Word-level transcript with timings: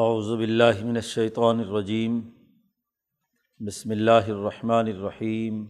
اعوذ 0.00 0.28
باللہ 0.38 0.84
من 0.84 0.96
الشیطان 0.96 1.60
الرجیم، 1.60 2.20
بسم 3.66 3.90
اللہ 3.90 4.28
الرحمن 4.28 4.74
الرحیم۔ 4.74 5.66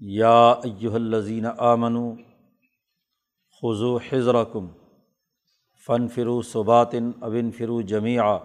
یا 0.00 0.50
ایہا 0.50 0.94
الذین 0.94 1.46
آمنوا، 1.58 2.14
خذوا 3.60 4.00
حذرکم، 4.12 4.68
فانفروا 5.86 6.42
ثبات 6.52 6.94
او 7.20 7.30
انفروا 7.30 7.82
جمیعا۔ 7.82 8.38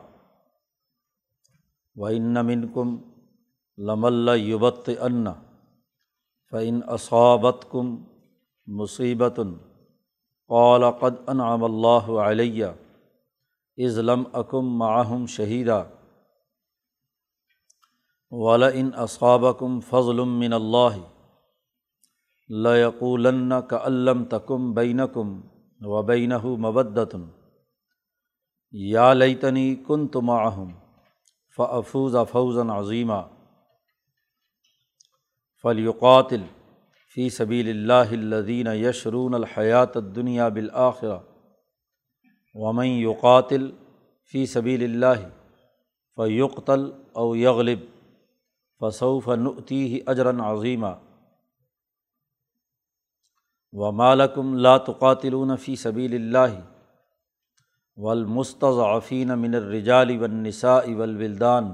وإن 1.95 2.33
منکم 2.33 2.97
لمن 3.77 4.13
لیبطئن 4.13 5.27
فإن 6.51 6.79
اصابتکم 6.87 8.03
مصیبۃ 8.67 9.39
قال 10.47 10.81
قد 10.99 11.29
انعم 11.29 11.63
اللہ 11.63 12.11
علیہ۔ 12.11 12.65
از 13.85 13.97
لم 13.99 14.23
اکم 14.33 14.77
معہم 14.77 15.25
شہیدہ 15.25 15.83
ولا 18.31 18.67
ان 18.73 18.89
اصابکم 18.97 19.79
فضل 19.79 20.23
من 20.25 20.53
اللہ 20.53 20.97
ليقولن 22.49 23.53
كألم 23.69 24.23
تکم 24.25 24.73
بینکم 24.73 25.39
و 25.81 26.01
بینہ 26.03 26.45
مبدتن 26.59 27.25
یا 28.73 29.11
لیتنی 29.13 29.75
کنت 29.87 30.15
معہم 30.23 30.71
فافوز 31.57 32.15
فوزا 32.31 32.61
عظیمہ 32.77 33.21
فلیقاتل 35.63 36.43
فی 37.17 37.29
سبیل 37.29 37.69
اللہ 37.69 38.13
الذین 38.13 38.67
یشرون 38.75 39.33
الحیات 39.33 39.97
الدنیا 39.97 40.47
بالآخرہ 40.49 41.17
ومن 42.55 42.85
یقاتل 42.85 43.69
فی 44.33 44.45
سبیل 44.45 44.83
اللہ 44.83 45.23
فیقتل 46.17 46.89
او 47.13 47.35
یغلب 47.35 47.79
فصوف 48.81 49.27
نؤتیہ 49.27 49.99
اجرا 50.07 50.31
عظیمہ 50.51 50.93
و 53.73 53.91
مالکم 53.91 54.57
لا 54.57 54.77
تقاتلون 54.77 55.55
فی 55.57 55.75
سبیل 55.75 56.13
اللہ 56.13 56.59
والمستضعفین 57.97 59.27
من 59.39 59.55
الرجال 59.55 60.17
والنساء 60.17 60.93
والولدان 60.93 61.73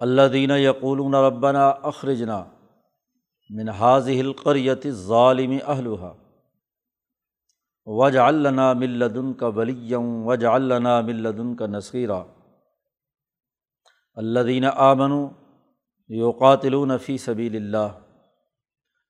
الذین 0.00 0.50
یقولون 0.50 1.14
ربنا 1.14 1.68
اخرجنا 1.68 2.42
من 3.50 3.68
حاظہ 3.68 4.18
القریت 4.20 4.86
ظالم 5.02 5.56
اہلحا 5.66 6.12
وج 7.86 8.16
اللہ 8.18 8.72
ملدن 8.72 9.32
کا 9.32 9.46
ولیم 9.46 10.26
وج 10.26 10.44
اللہ 10.44 11.00
ملدن 11.00 11.54
کا 11.54 11.66
نصیرہ 11.66 12.22
الدین 14.16 14.64
آمن 14.64 15.12
یوقاتلون 16.10 16.96
فی 16.98 17.16
سبیل 17.18 17.56
اللہ 17.56 17.98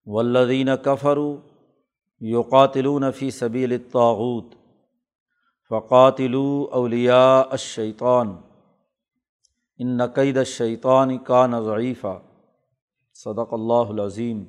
ولدین 0.06 0.68
کفرو 0.84 1.30
یوقاتلون 2.20 3.10
فی 3.12 3.30
سبیل 3.30 3.72
الطاغوت 3.72 4.54
فقاتلو 5.70 6.46
اولیاء 6.72 7.42
الشیطان 7.50 8.36
ان 9.80 9.96
نقید 9.96 10.36
الشیطان 10.36 11.16
کا 11.18 11.46
نضعیفہ 11.46 12.18
صدق 13.16 13.52
اللہ 13.52 13.90
العظیم 13.90 14.44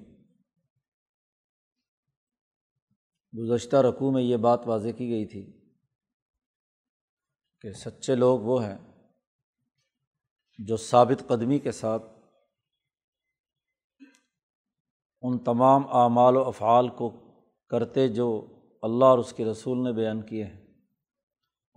گزشتہ 3.34 3.76
رقوع 3.76 4.12
میں 4.12 4.24
یہ 4.24 4.38
بات 4.38 4.68
واضح 4.68 4.90
کی 4.90 5.10
گئی 5.10 5.26
تھی 5.26 5.72
کہ 7.62 7.72
سچے 7.72 8.16
لوگ 8.16 8.40
وہ 8.40 8.66
ہیں 8.66 8.78
جو 10.58 10.78
ثابت 10.78 11.28
قدمی 11.28 11.60
کے 11.60 11.72
ساتھ 11.72 12.04
ان 15.22 15.40
تمام 15.40 15.84
اعمال 15.96 16.38
و 16.38 16.42
افعال 16.42 16.90
کو 16.90 17.10
کرتے 17.70 18.08
جو 18.08 18.48
اللہ 18.82 19.06
اور 19.06 19.20
اس 19.20 19.34
کے 19.34 19.46
رسول 19.46 19.84
نے 19.84 19.94
بیان 19.94 20.22
کیے 20.22 20.44
ہیں 20.44 20.68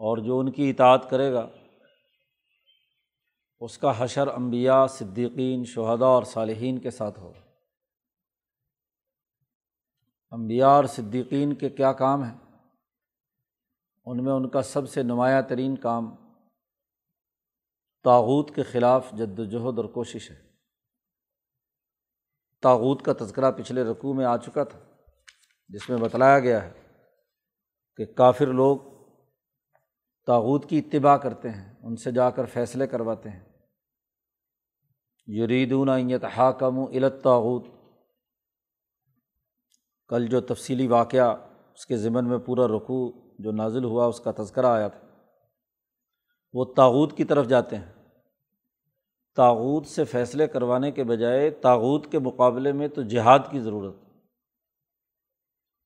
اور 0.00 0.18
جو 0.18 0.38
ان 0.38 0.52
کی 0.52 0.70
اطاعت 0.70 1.10
کرے 1.10 1.32
گا، 1.32 1.48
اس 3.60 3.78
کا 3.78 4.04
حشر 4.04 4.28
امبیا 4.28 4.86
صدیقین 4.86 5.64
شہدا 5.64 6.06
اور 6.06 6.22
صالحین 6.22 6.78
کے 6.78 6.90
ساتھ 6.90 7.20
ہو 7.20 7.32
امبیا 10.30 10.68
اور 10.68 10.84
صدیقین 10.84 11.54
کے 11.54 11.70
کیا 11.70 11.92
کام 11.92 12.24
ہیں؟ 12.24 12.38
ان 14.04 14.24
میں 14.24 14.32
ان 14.32 14.48
کا 14.48 14.62
سب 14.62 14.88
سے 14.88 15.02
نمایاں 15.02 15.42
ترین 15.42 15.76
کام 15.76 16.14
تاغوت 18.04 18.54
کے 18.54 18.62
خلاف 18.62 19.10
جد 19.12 19.38
وجہد 19.38 19.78
اور 19.78 19.84
کوشش 19.84 20.30
ہے۔ 20.30 20.36
تاغوت 22.62 23.02
کا 23.02 23.12
تذکرہ 23.12 23.50
پچھلے 23.50 23.84
رقوع 23.84 24.14
میں 24.14 24.24
آ 24.24 24.36
چکا 24.36 24.64
تھا، 24.64 24.78
جس 25.68 25.88
میں 25.88 25.98
بتلایا 25.98 26.38
گیا 26.38 26.64
ہے 26.64 26.72
کہ 27.96 28.04
کافر 28.04 28.46
لوگ 28.46 28.78
تاغوت 30.26 30.68
کی 30.68 30.78
اتباع 30.78 31.16
کرتے 31.16 31.50
ہیں، 31.50 31.74
ان 31.82 31.96
سے 31.96 32.10
جا 32.10 32.30
کر 32.30 32.44
فیصلے 32.44 32.86
کرواتے 32.86 33.28
ہیں۔ 33.28 33.44
یریدون 35.26 35.88
حاکم 36.36 36.78
و 36.78 36.84
الطاعود 36.84 37.79
کل 40.10 40.26
جو 40.26 40.40
تفصیلی 40.40 40.86
واقعہ 40.86 41.36
اس 41.74 41.86
کے 41.86 41.96
ذمن 41.96 42.28
میں 42.28 42.38
پورا 42.38 42.68
رقوع 42.68 43.12
جو 43.38 43.52
نازل 43.52 43.84
ہوا 43.84 44.06
اس 44.06 44.20
کا 44.20 44.30
تذکرہ 44.38 44.66
آیا 44.66 44.88
تھا۔ 44.88 45.08
وہ 46.52 46.64
تاغوت 46.64 47.16
کی 47.16 47.24
طرف 47.24 47.46
جاتے 47.46 47.76
ہیں۔ 47.76 47.92
تاغوت 49.36 49.86
سے 49.86 50.04
فیصلے 50.04 50.46
کروانے 50.46 50.90
کے 50.90 51.04
بجائے 51.04 51.50
تاغوت 51.50 52.12
کے 52.12 52.18
مقابلے 52.18 52.72
میں 52.72 52.88
تو 52.88 53.02
جہاد 53.02 53.38
کی 53.50 53.60
ضرورت 53.60 53.96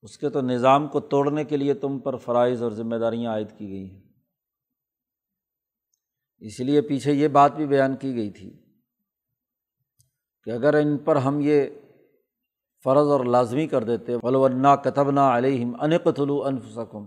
اس 0.02 0.18
کے 0.18 0.30
تو 0.30 0.40
نظام 0.40 0.88
کو 0.88 1.00
توڑنے 1.00 1.44
کے 1.44 1.56
لیے 1.56 1.74
تم 1.74 1.98
پر 1.98 2.16
فرائض 2.16 2.62
اور 2.62 2.70
ذمہ 2.70 2.96
داریاں 2.96 3.32
عائد 3.32 3.48
کی 3.58 3.68
گئی 3.68 3.90
ہیں۔ 3.90 4.02
اس 6.38 6.60
لیے 6.60 6.80
پیچھے 6.80 7.12
یہ 7.12 7.28
بات 7.28 7.52
بھی 7.52 7.66
بیان 7.66 7.96
کی 7.96 8.14
گئی 8.14 8.30
تھی 8.30 8.58
کہ 10.44 10.50
اگر 10.50 10.74
ان 10.74 10.98
پر 10.98 11.16
ہم 11.16 11.40
یہ 11.40 11.66
فرض 12.84 13.08
اور 13.08 13.24
لازمی 13.24 13.66
کر 13.66 13.84
دیتے 13.84 14.16
ولونا 14.22 14.76
کتب 14.76 15.10
نا 15.10 15.36
علیہم 15.36 15.76
انقتلو 15.80 16.42
انفسکم. 16.44 17.06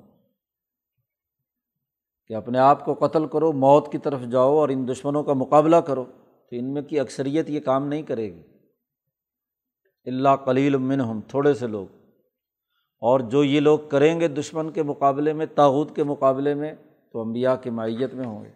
کہ 2.27 2.33
اپنے 2.33 2.59
آپ 2.59 2.85
کو 2.85 2.93
قتل 2.93 3.27
کرو، 3.27 3.53
موت 3.53 3.91
کی 3.91 3.97
طرف 3.97 4.21
جاؤ 4.31 4.57
اور 4.57 4.69
ان 4.69 4.87
دشمنوں 4.87 5.23
کا 5.23 5.33
مقابلہ 5.33 5.75
کرو، 5.75 6.05
تو 6.23 6.55
ان 6.55 6.73
میں 6.73 6.81
کی 6.81 6.99
اکثریت 6.99 7.49
یہ 7.49 7.59
کام 7.59 7.87
نہیں 7.87 8.01
کرے 8.01 8.35
گی۔ 8.35 8.41
اللہ 10.05 10.29
کلیل 10.45 10.77
منہم، 10.77 11.19
تھوڑے 11.27 11.53
سے 11.53 11.67
لوگ۔ 11.67 11.87
اور 12.99 13.19
جو 13.19 13.43
یہ 13.43 13.59
لوگ 13.59 13.79
کریں 13.89 14.19
گے 14.19 14.27
دشمن 14.27 14.71
کے 14.71 14.83
مقابلے 14.83 15.33
میں 15.33 15.45
تاوت 15.55 15.95
کے 15.95 16.03
مقابلے 16.03 16.53
میں، 16.53 16.73
تو 17.11 17.21
امبیا 17.21 17.55
کی 17.55 17.69
مائیت 17.69 18.13
میں 18.13 18.25
ہوں 18.25 18.45
گے۔ 18.45 18.51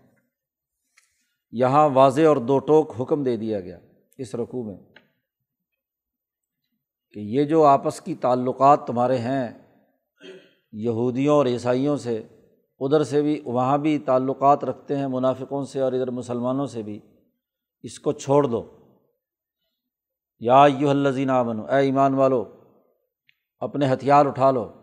یہاں 1.52 1.90
واضح 1.94 2.22
اور 2.22 2.38
دو 2.38 2.60
ٹوک 2.60 3.02
حکم 3.02 3.24
دے 3.24 3.38
دیا 3.38 3.60
گیا 3.60 3.80
اس 4.18 4.36
رقوع 4.36 4.64
میں۔ 4.64 4.91
کہ 7.14 7.20
یہ 7.20 7.44
جو 7.44 7.64
آپس 7.64 8.02
کی 8.02 8.16
تعلقات 8.16 8.88
تمہارے 8.88 9.18
ہیں، 9.18 9.48
یہودیوں 10.72 11.36
اور 11.36 11.46
عیسائیوں 11.46 11.98
سے، 11.98 12.24
ادھر 12.80 13.04
سے 13.04 13.22
بھی، 13.22 13.42
وہاں 13.46 13.78
بھی 13.78 14.00
تعلقات 14.00 14.64
رکھتے 14.64 14.98
ہیں 14.98 15.08
منافقوں 15.08 15.66
سے 15.66 15.80
اور 15.80 15.94
ادھر 15.94 16.12
مسلمانوں 16.12 16.66
سے 16.66 16.82
بھی، 16.82 17.00
اس 17.82 18.00
کو 18.00 18.12
چھوڑ 18.12 18.44
دو۔ 18.44 18.78
یا 20.40 20.66
یو 20.80 20.90
الزین 20.90 21.28
بنو 21.28 21.66
اے 21.66 21.78
ایمان 21.78 22.14
والو، 22.14 22.62
اپنے 23.60 23.94
ہتھیار 23.94 24.26
اٹھا 24.26 24.52
لو۔ 24.52 24.74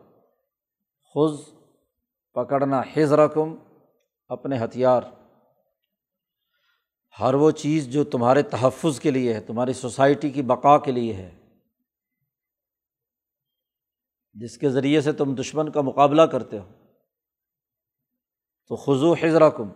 خز 1.15 1.41
پکڑنا 2.35 2.83
حض 2.97 3.13
رقم 3.13 3.55
اپنے 4.29 4.59
ہتھیار۔ 4.65 5.03
ہر 7.21 7.35
وہ 7.35 7.51
چیز 7.51 7.89
جو 7.89 8.05
تمہارے 8.05 8.43
تحفظ 8.43 9.01
کے 9.01 9.11
لیے 9.11 9.35
ہے، 9.35 9.41
تمہاری 9.41 9.73
سوسائٹی 9.73 10.31
کی 10.31 10.43
بقا 10.43 10.79
کے 10.79 10.93
لیے 10.93 11.13
ہے 11.13 11.38
جس 14.41 14.59
کے 14.59 14.71
ذریعے 14.71 15.01
سے 15.01 15.13
تم 15.13 15.35
دشمن 15.35 15.73
کا 15.73 15.81
مقابلہ 15.81 16.23
کرتے 16.23 16.59
ہو۔ 16.59 16.69
تو 18.69 18.77
خضو 18.77 19.13
حضرا 19.13 19.49
کم 19.49 19.69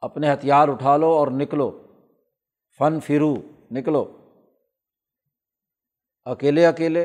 اپنے 0.00 0.32
ہتھیار 0.32 0.68
اٹھا 0.68 0.96
لو 0.96 1.06
اور 1.06 1.28
نکلو۔ 1.28 1.82
فن 2.78 3.00
فرو 3.00 3.36
نکلو۔ 3.72 4.16
اکیلے 6.24 6.66
اکیلے 6.66 7.04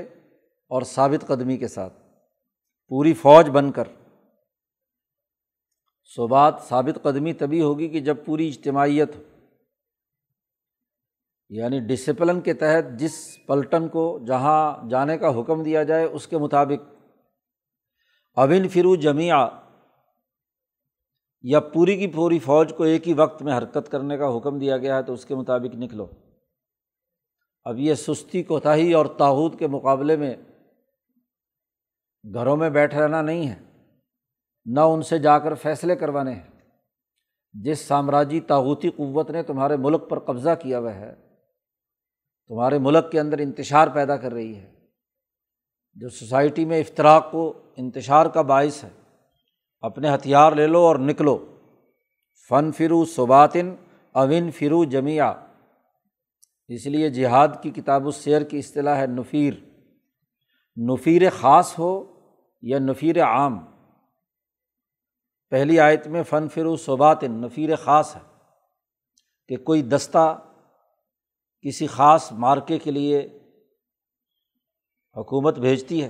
اور 0.67 0.81
ثابت 0.81 1.27
قدمی 1.27 1.57
کے 1.57 1.67
ساتھ۔ 1.67 1.93
پوری 2.87 3.13
فوج 3.13 3.49
بن 3.49 3.71
کر۔ 3.71 3.87
سو 6.03 6.27
بات 6.27 6.55
ثابت 6.69 7.03
قدمی 7.03 7.33
تبھی 7.33 7.61
ہوگی 7.61 7.89
کہ 7.89 7.99
جب 7.99 8.25
پوری 8.25 8.47
اجتماعیت 8.47 9.15
ہو 9.15 9.40
یعنی 11.51 11.79
ڈسپلن 11.79 12.41
کے 12.41 12.53
تحت 12.53 12.99
جس 12.99 13.37
پلٹن 13.47 13.87
کو 13.87 14.19
جہاں 14.27 14.89
جانے 14.89 15.17
کا 15.17 15.39
حکم 15.39 15.63
دیا 15.63 15.83
جائے 15.83 16.05
اس 16.05 16.27
کے 16.27 16.37
مطابق۔ 16.37 16.93
اوین 18.35 18.67
فرو 18.67 18.95
جمعہ 18.95 19.49
یا 21.41 21.59
پوری 21.59 21.97
کی 21.97 22.07
پوری 22.07 22.39
فوج 22.39 22.73
کو 22.77 22.83
ایک 22.83 23.07
ہی 23.07 23.13
وقت 23.13 23.41
میں 23.41 23.57
حرکت 23.57 23.91
کرنے 23.91 24.17
کا 24.17 24.37
حکم 24.37 24.59
دیا 24.59 24.77
گیا 24.77 24.97
ہے 24.97 25.03
تو 25.03 25.13
اس 25.13 25.25
کے 25.25 25.35
مطابق 25.35 25.75
نکلو۔ 25.75 26.07
اب 27.63 27.79
یہ 27.79 27.93
سستی 27.93 28.43
کوتاہی 28.43 28.93
اور 28.93 29.05
تاحود 29.05 29.59
کے 29.59 29.67
مقابلے 29.67 30.17
میں 30.17 30.35
گھروں 32.33 32.57
میں 32.57 32.69
بیٹھ 32.69 32.95
رہنا 32.95 33.21
نہیں 33.21 33.49
ہے، 33.49 33.55
نہ 34.65 34.79
ان 34.79 35.01
سے 35.01 35.19
جا 35.19 35.39
کر 35.39 35.53
فیصلے 35.53 35.95
کروانے 35.95 36.31
ہیں۔ 36.31 36.61
جس 37.53 37.79
سامراجی 37.79 38.39
تاغوتی 38.39 38.89
قوت 38.89 39.31
نے 39.31 39.43
تمہارے 39.43 39.77
ملک 39.77 40.09
پر 40.09 40.19
قبضہ 40.19 40.49
کیا 40.61 40.79
ہوا 40.79 40.95
ہے 40.95 41.30
تمہارے 42.51 42.77
ملک 42.77 43.11
کے 43.11 43.19
اندر 43.19 43.37
انتشار 43.37 43.87
پیدا 43.87 44.17
کر 44.17 44.33
رہی 44.33 44.55
ہے۔ 44.55 44.73
جو 45.93 46.09
سوسائٹی 46.09 46.65
میں 46.65 46.79
افطراک 46.79 47.31
کو 47.31 47.53
انتشار 47.77 48.25
کا 48.25 48.41
باعث 48.41 48.83
ہے، 48.83 48.89
اپنے 49.81 50.13
ہتھیار 50.13 50.51
لے 50.51 50.67
لو 50.67 50.79
اور 50.79 50.95
نکلو۔ 50.95 51.55
فن 52.49 52.71
فرو 52.71 53.05
صباتن 53.05 53.75
اون 54.11 54.51
فرو 54.51 54.83
جمیا 54.83 55.33
اس 56.67 56.85
لیے 56.85 57.09
جہاد 57.09 57.47
کی 57.61 57.69
کتاب 57.69 58.05
و 58.05 58.11
سیر 58.11 58.41
کی 58.41 58.59
اصطلاح 58.59 58.97
ہے 58.97 59.07
نفیر۔ 59.07 59.53
نفیر 60.77 61.21
خاص 61.29 61.79
ہو 61.79 62.19
یا 62.61 62.79
نفیر 62.79 63.23
عام؟ 63.23 63.59
پہلی 65.49 65.79
آیت 65.79 66.07
میں 66.07 66.23
فن 66.23 66.49
فرو 66.49 66.75
صبات 66.75 67.23
نفیر 67.23 67.75
خاص 67.75 68.15
ہے 68.15 68.21
کہ 69.47 69.57
کوئی 69.57 69.81
دستہ 69.81 70.47
کسی 71.65 71.87
خاص 71.87 72.31
مارکے 72.31 72.77
کے 72.79 72.91
لیے 72.91 73.19
حکومت 75.15 75.59
بھیجتی 75.59 76.03
ہے، 76.03 76.09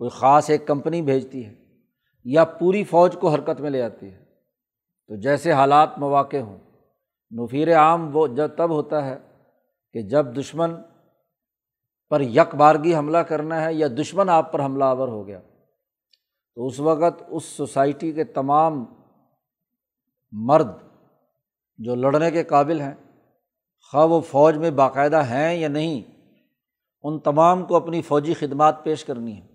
کوئی 0.00 0.10
خاص 0.10 0.50
ایک 0.50 0.66
کمپنی 0.66 1.02
بھیجتی 1.02 1.44
ہے 1.46 1.54
یا 2.26 2.44
پوری 2.44 2.84
فوج 2.84 3.16
کو 3.20 3.28
حرکت 3.28 3.60
میں 3.60 3.70
لے 3.70 3.82
آتی 3.82 4.10
ہے۔ 4.12 4.18
تو 5.10 5.20
جیسے 5.20 5.52
حالات 5.52 5.98
مواقع 5.98 6.36
ہوں، 6.36 6.58
نفیر 7.32 7.76
عام 7.78 8.16
وہ 8.16 8.26
جب 8.26 8.56
تب 8.56 8.70
ہوتا 8.70 9.04
ہے 9.04 9.18
کہ 9.94 10.02
جب 10.02 10.36
دشمن 10.36 10.74
پر 12.10 12.20
یک 12.20 12.54
بارگی 12.54 12.94
حملہ 12.94 13.18
کرنا 13.18 13.62
ہے 13.64 13.74
یا 13.74 13.86
دشمن 13.98 14.28
آپ 14.28 14.52
پر 14.52 14.64
حملہ 14.64 14.84
آور 14.84 15.08
ہو 15.08 15.26
گیا، 15.26 15.40
تو 16.56 16.66
اس 16.66 16.80
وقت 16.80 17.22
اس 17.28 17.44
سوسائٹی 17.44 18.12
کے 18.12 18.24
تمام 18.24 18.84
مرد 20.32 20.70
جو 21.78 21.94
لڑنے 21.94 22.30
کے 22.30 22.44
قابل 22.44 22.80
ہیں 22.80 22.94
خواہ 23.92 24.06
وہ 24.06 24.20
فوج 24.20 24.56
میں 24.56 24.70
باقاعدہ 24.70 25.24
ہیں 25.24 25.54
یا 25.54 25.68
نہیں، 25.68 26.02
ان 27.02 27.18
تمام 27.18 27.64
کو 27.64 27.76
اپنی 27.76 28.02
فوجی 28.02 28.34
خدمات 28.34 28.84
پیش 28.84 29.04
کرنی 29.04 29.36
ہے 29.36 29.46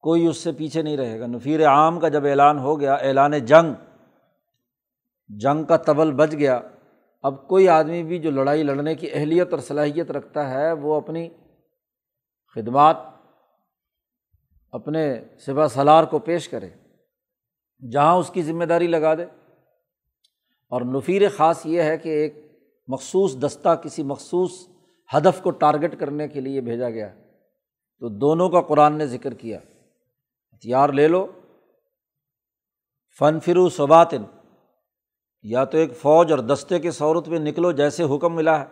کوئی 0.00 0.26
اس 0.26 0.36
سے 0.36 0.52
پیچھے 0.52 0.82
نہیں 0.82 0.96
رہے 0.96 1.20
گا۔ 1.20 1.26
نفیر 1.26 1.68
عام 1.68 2.00
کا 2.00 2.08
جب 2.08 2.26
اعلان 2.26 2.58
ہو 2.58 2.80
گیا، 2.80 2.94
اعلان 2.94 3.44
جنگ 3.44 3.74
جنگ 5.28 5.64
کا 5.64 5.76
تبل 5.76 6.12
بچ 6.12 6.32
گیا۔ 6.32 6.60
اب 7.22 7.48
کوئی 7.48 7.68
آدمی 7.68 8.02
بھی 8.02 8.18
جو 8.18 8.30
لڑائی 8.30 8.62
لڑنے 8.62 8.94
کی 8.94 9.06
اہلیت 9.12 9.48
اور 9.50 9.58
صلاحیت 9.58 10.10
رکھتا 10.10 10.50
ہے، 10.50 10.72
وہ 10.72 10.94
اپنی 10.94 11.28
خدمات، 12.54 12.96
اپنے 14.72 15.24
سپا 15.38 15.68
سلار 15.68 16.04
کو 16.04 16.18
پیش 16.18 16.48
کرے، 16.48 16.68
جہاں 17.92 18.14
اس 18.14 18.30
کی 18.30 18.42
ذمہ 18.42 18.64
داری 18.64 18.86
لگا 18.86 19.14
دے۔ 19.14 19.24
اور 20.68 20.80
نفیر 20.80 21.22
خاص 21.36 21.66
یہ 21.66 21.82
ہے 21.82 21.98
کہ 21.98 22.08
ایک 22.08 22.47
مخصوص 22.88 23.36
دستہ 23.36 23.74
کسی 23.84 24.02
مخصوص 24.02 24.68
ہدف 25.16 25.42
کو 25.42 25.50
ٹارگیٹ 25.50 26.00
کرنے 26.00 26.28
کے 26.28 26.40
لیے 26.40 26.60
بھیجا 26.60 26.90
گیا 26.90 27.14
تو 27.98 28.08
دونوں 28.08 28.48
کا 28.48 28.60
قرآن 28.60 28.98
نے 28.98 29.06
ذکر 29.06 29.34
کیا۔ 29.34 29.58
ہتھیار 30.54 30.88
لے 30.88 31.08
لو۔ 31.08 31.26
فن 33.18 33.40
فرو 33.40 33.68
صباتن۔ 33.68 34.22
یا 35.42 35.64
تو 35.64 35.78
ایک 35.78 35.96
فوج 35.96 36.30
اور 36.30 36.38
دستے 36.38 36.78
کے 36.78 36.90
صورت 36.90 37.28
میں 37.28 37.38
نکلو 37.38 37.72
جیسے 37.72 38.02
حکم 38.02 38.34
ملا 38.34 38.60
ہے، 38.60 38.66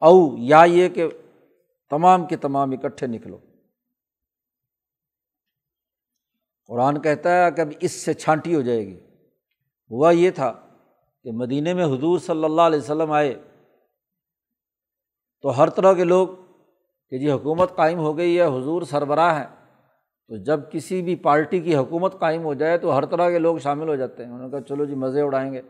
او 0.00 0.36
یا 0.38 0.64
یہ 0.64 0.88
کہ 0.88 1.08
تمام 1.90 2.26
کے 2.26 2.36
تمام 2.36 2.70
اکٹھے 2.70 3.06
نکلو۔ 3.06 3.38
قرآن 6.66 7.02
کہتا 7.02 7.44
ہے 7.44 7.50
کہ 7.50 7.60
اب 7.60 7.68
اس 7.80 7.92
سے 7.92 8.14
چھانٹی 8.14 8.54
ہو 8.54 8.62
جائے 8.62 8.86
گی۔ 8.86 9.00
ہوا 9.90 10.10
یہ 10.10 10.30
تھا 10.30 10.63
کہ 11.24 11.30
مدینہ 11.32 11.74
میں 11.74 11.84
حضور 11.84 12.18
صلی 12.18 12.44
اللہ 12.44 12.62
علیہ 12.62 12.78
وسلم 12.78 13.12
آئے 13.12 13.34
تو 15.42 15.62
ہر 15.62 15.70
طرح 15.70 15.92
کے 15.92 16.04
لوگ 16.04 16.28
کہ 17.10 17.18
جی 17.18 17.32
حکومت 17.32 17.76
قائم 17.76 17.98
ہو 17.98 18.16
گئی 18.16 18.40
ہے، 18.40 18.44
حضور 18.44 18.82
سربراہ 18.82 19.40
ہیں، 19.40 19.46
تو 20.28 20.36
جب 20.42 20.60
کسی 20.72 21.02
بھی 21.02 21.16
پارٹی 21.16 21.60
کی 21.60 21.76
حکومت 21.76 22.18
قائم 22.18 22.44
ہو 22.44 22.54
جائے 22.54 22.78
تو 22.78 22.96
ہر 22.96 23.04
طرح 23.04 23.30
کے 23.30 23.38
لوگ 23.38 23.58
شامل 23.58 23.88
ہو 23.88 23.96
جاتے 23.96 24.24
ہیں۔ 24.24 24.32
انہوں 24.32 24.48
نے 24.48 24.50
کہا 24.50 24.60
چلو 24.60 24.84
جی 24.84 24.94
مزے 24.94 25.20
اڑائیں 25.20 25.52
گے۔ 25.52 25.62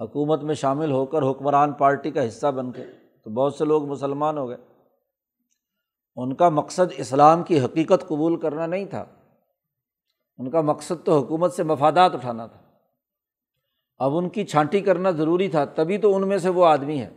حکومت 0.00 0.42
میں 0.42 0.54
شامل 0.54 0.92
ہو 0.92 1.06
کر 1.06 1.22
حکمران 1.30 1.72
پارٹی 1.72 2.10
کا 2.10 2.28
حصہ 2.28 2.46
بن 2.46 2.72
کے 2.72 2.84
تو 3.24 3.30
بہت 3.30 3.54
سے 3.54 3.64
لوگ 3.64 3.84
مسلمان 3.84 4.38
ہو 4.38 4.48
گئے۔ 4.48 4.56
ان 6.16 6.34
کا 6.34 6.48
مقصد 6.48 6.92
اسلام 6.96 7.42
کی 7.42 7.60
حقیقت 7.60 8.08
قبول 8.08 8.40
کرنا 8.40 8.66
نہیں 8.66 8.84
تھا۔ 8.84 9.04
ان 10.38 10.50
کا 10.50 10.60
مقصد 10.60 11.06
تو 11.06 11.18
حکومت 11.18 11.52
سے 11.52 11.62
مفادات 11.62 12.14
اٹھانا 12.14 12.46
تھا۔ 12.46 12.69
اب 14.00 14.16
ان 14.16 14.28
کی 14.28 14.44
چھانٹی 14.44 14.80
کرنا 14.80 15.10
ضروری 15.10 15.48
تھا، 15.48 15.64
تبھی 15.64 15.98
تو 15.98 16.16
ان 16.16 16.28
میں 16.28 16.38
سے 16.38 16.48
وہ 16.48 16.66
آدمی 16.66 17.00
ہے 17.00 17.10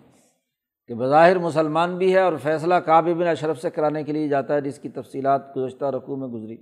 کہ 0.87 0.93
بظاہر 0.93 1.39
مسلمان 1.39 1.97
بھی 1.97 2.13
ہے 2.13 2.19
اور 2.19 2.33
فیصلہ 2.43 2.75
کعب 2.75 3.05
بن 3.05 3.27
اشرف 3.27 3.61
سے 3.61 3.69
کرانے 3.69 4.03
کے 4.03 4.11
لیے 4.11 4.27
جاتا 4.27 4.53
ہے، 4.53 4.61
جس 4.61 4.79
کی 4.79 4.89
تفصیلات 4.89 5.57
گزشتہ 5.57 5.85
رقوع 5.85 6.15
میں 6.15 6.27
گزری۔ 6.27 6.57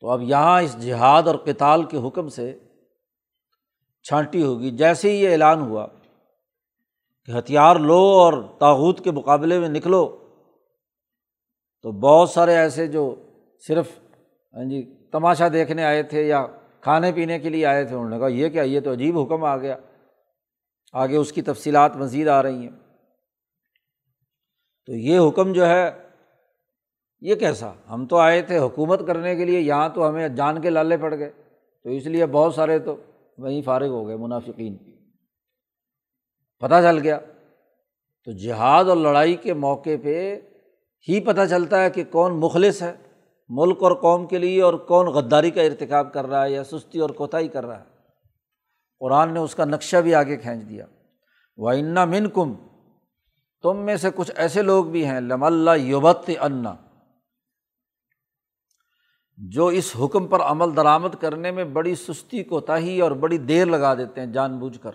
تو 0.00 0.10
اب 0.10 0.22
یہاں 0.22 0.62
اس 0.62 0.76
جہاد 0.82 1.26
اور 1.26 1.34
کتال 1.34 1.84
کے 1.84 2.08
حکم 2.08 2.28
سے 2.28 2.58
چھانٹی 4.02 4.42
ہوگی۔ 4.42 4.70
جیسے 4.70 5.10
ہی 5.10 5.16
یہ 5.16 5.30
اعلان 5.30 5.60
ہوا 5.60 5.86
کہ 7.24 7.38
ہتھیار 7.38 7.76
لو 7.76 8.00
اور 8.18 8.32
تاوت 8.58 9.04
کے 9.04 9.10
مقابلے 9.10 9.58
میں 9.58 9.68
نکلو، 9.68 10.06
تو 11.82 11.92
بہت 11.92 12.30
سارے 12.30 12.56
ایسے 12.56 12.86
جو 12.86 13.14
صرف 13.66 13.88
ہاں 14.54 14.64
جی 14.64 14.82
تماشا 15.12 15.48
دیکھنے 15.52 15.84
آئے 15.84 16.02
تھے 16.02 16.22
یا 16.28 16.46
کھانے 16.82 17.12
پینے 17.12 17.38
کے 17.38 17.48
لیے 17.48 17.66
آئے 17.66 17.84
تھے، 17.84 17.96
انہوں 17.96 18.10
نے 18.10 18.18
کہا، 18.18 18.26
یہ 18.26 18.48
کیا، 18.48 18.62
یہ 18.62 18.80
تو 18.80 18.92
عجیب 18.92 19.18
حکم 19.18 19.44
آ 19.44 19.56
گیا۔ 19.56 19.76
آگے 20.92 21.16
اس 21.16 21.32
کی 21.32 21.42
تفصیلات 21.42 21.96
مزید 21.96 22.28
آ 22.28 22.42
رہی 22.42 22.54
ہیں۔ 22.54 22.70
تو 24.86 24.92
یہ 24.92 25.18
حکم 25.28 25.52
جو 25.52 25.66
ہے، 25.66 25.90
یہ 27.20 27.34
کیسا؟ 27.34 27.72
ہم 27.90 28.06
تو 28.06 28.16
آئے 28.16 28.42
تھے 28.42 28.58
حکومت 28.58 29.06
کرنے 29.06 29.36
کے 29.36 29.44
لیے، 29.44 29.60
یہاں 29.60 29.88
تو 29.88 30.08
ہمیں 30.08 30.28
جان 30.28 30.60
کے 30.60 30.70
لالے 30.70 30.96
پڑ 30.96 31.18
گئے۔ 31.18 31.32
تو 31.82 31.88
اس 31.88 32.06
لیے 32.06 32.26
بہت 32.26 32.54
سارے 32.54 32.78
تو 32.78 32.96
وہیں 33.38 33.62
فارغ 33.62 33.88
ہو 33.88 34.08
گئے، 34.08 34.16
منافقین۔ 34.16 34.76
پتہ 36.58 36.74
چل 36.82 36.98
گیا۔ 36.98 37.18
تو 38.24 38.32
جہاد 38.32 38.84
اور 38.84 38.96
لڑائی 38.96 39.36
کے 39.36 39.54
موقع 39.54 39.90
پہ 40.02 40.40
ہی 41.08 41.20
پتہ 41.20 41.40
چلتا 41.50 41.82
ہے 41.82 41.90
کہ 41.90 42.04
کون 42.10 42.40
مخلص 42.40 42.82
ہے۔ 42.82 42.92
ملک 43.54 43.82
اور 43.82 43.92
قوم 43.92 44.26
کے 44.26 44.38
لیے 44.38 44.62
اور 44.62 44.74
کون 44.74 45.06
غداری 45.06 45.50
کا 45.50 45.62
ارتکاب 45.62 46.12
کر 46.12 46.26
رہا 46.26 46.44
ہے 46.44 46.50
یا 46.50 46.64
سستی 46.64 46.98
اور 46.98 47.10
کوتاہی 47.10 47.48
کر 47.48 47.66
رہا 47.66 47.80
ہے۔ 47.80 47.84
قرآن 48.98 49.34
نے 49.34 49.40
اس 49.40 49.54
کا 49.54 49.64
نقشہ 49.64 49.96
بھی 49.96 50.14
آگے 50.14 50.36
کھینچ 50.36 50.68
دیا۔ 50.68 50.86
و 51.56 51.68
انا 51.68 52.04
من 52.04 52.30
کم 52.30 52.54
تم 53.62 53.76
میں 53.76 53.96
سے 53.96 54.08
کچھ 54.14 54.30
ایسے 54.36 54.62
لوگ 54.62 54.84
بھی 54.84 55.06
ہیں، 55.06 55.20
لم 55.20 55.42
اللہ 55.42 55.70
یوبت 55.76 56.30
انا 56.40 56.74
جو 59.36 59.66
اس 59.66 59.96
حکم 60.04 60.26
پر 60.26 60.40
عمل 60.40 60.76
درآمد 60.76 61.08
کرنے 61.20 61.50
میں 61.50 61.64
بڑی 61.64 61.94
سستی، 61.94 62.44
کوتاہی 62.44 63.00
اور 63.00 63.10
بڑی 63.10 63.38
دیر 63.38 63.66
لگا 63.66 63.94
دیتے 63.94 64.20
ہیں 64.20 64.32
جان 64.32 64.58
بوجھ 64.58 64.80
کر۔ 64.80 64.90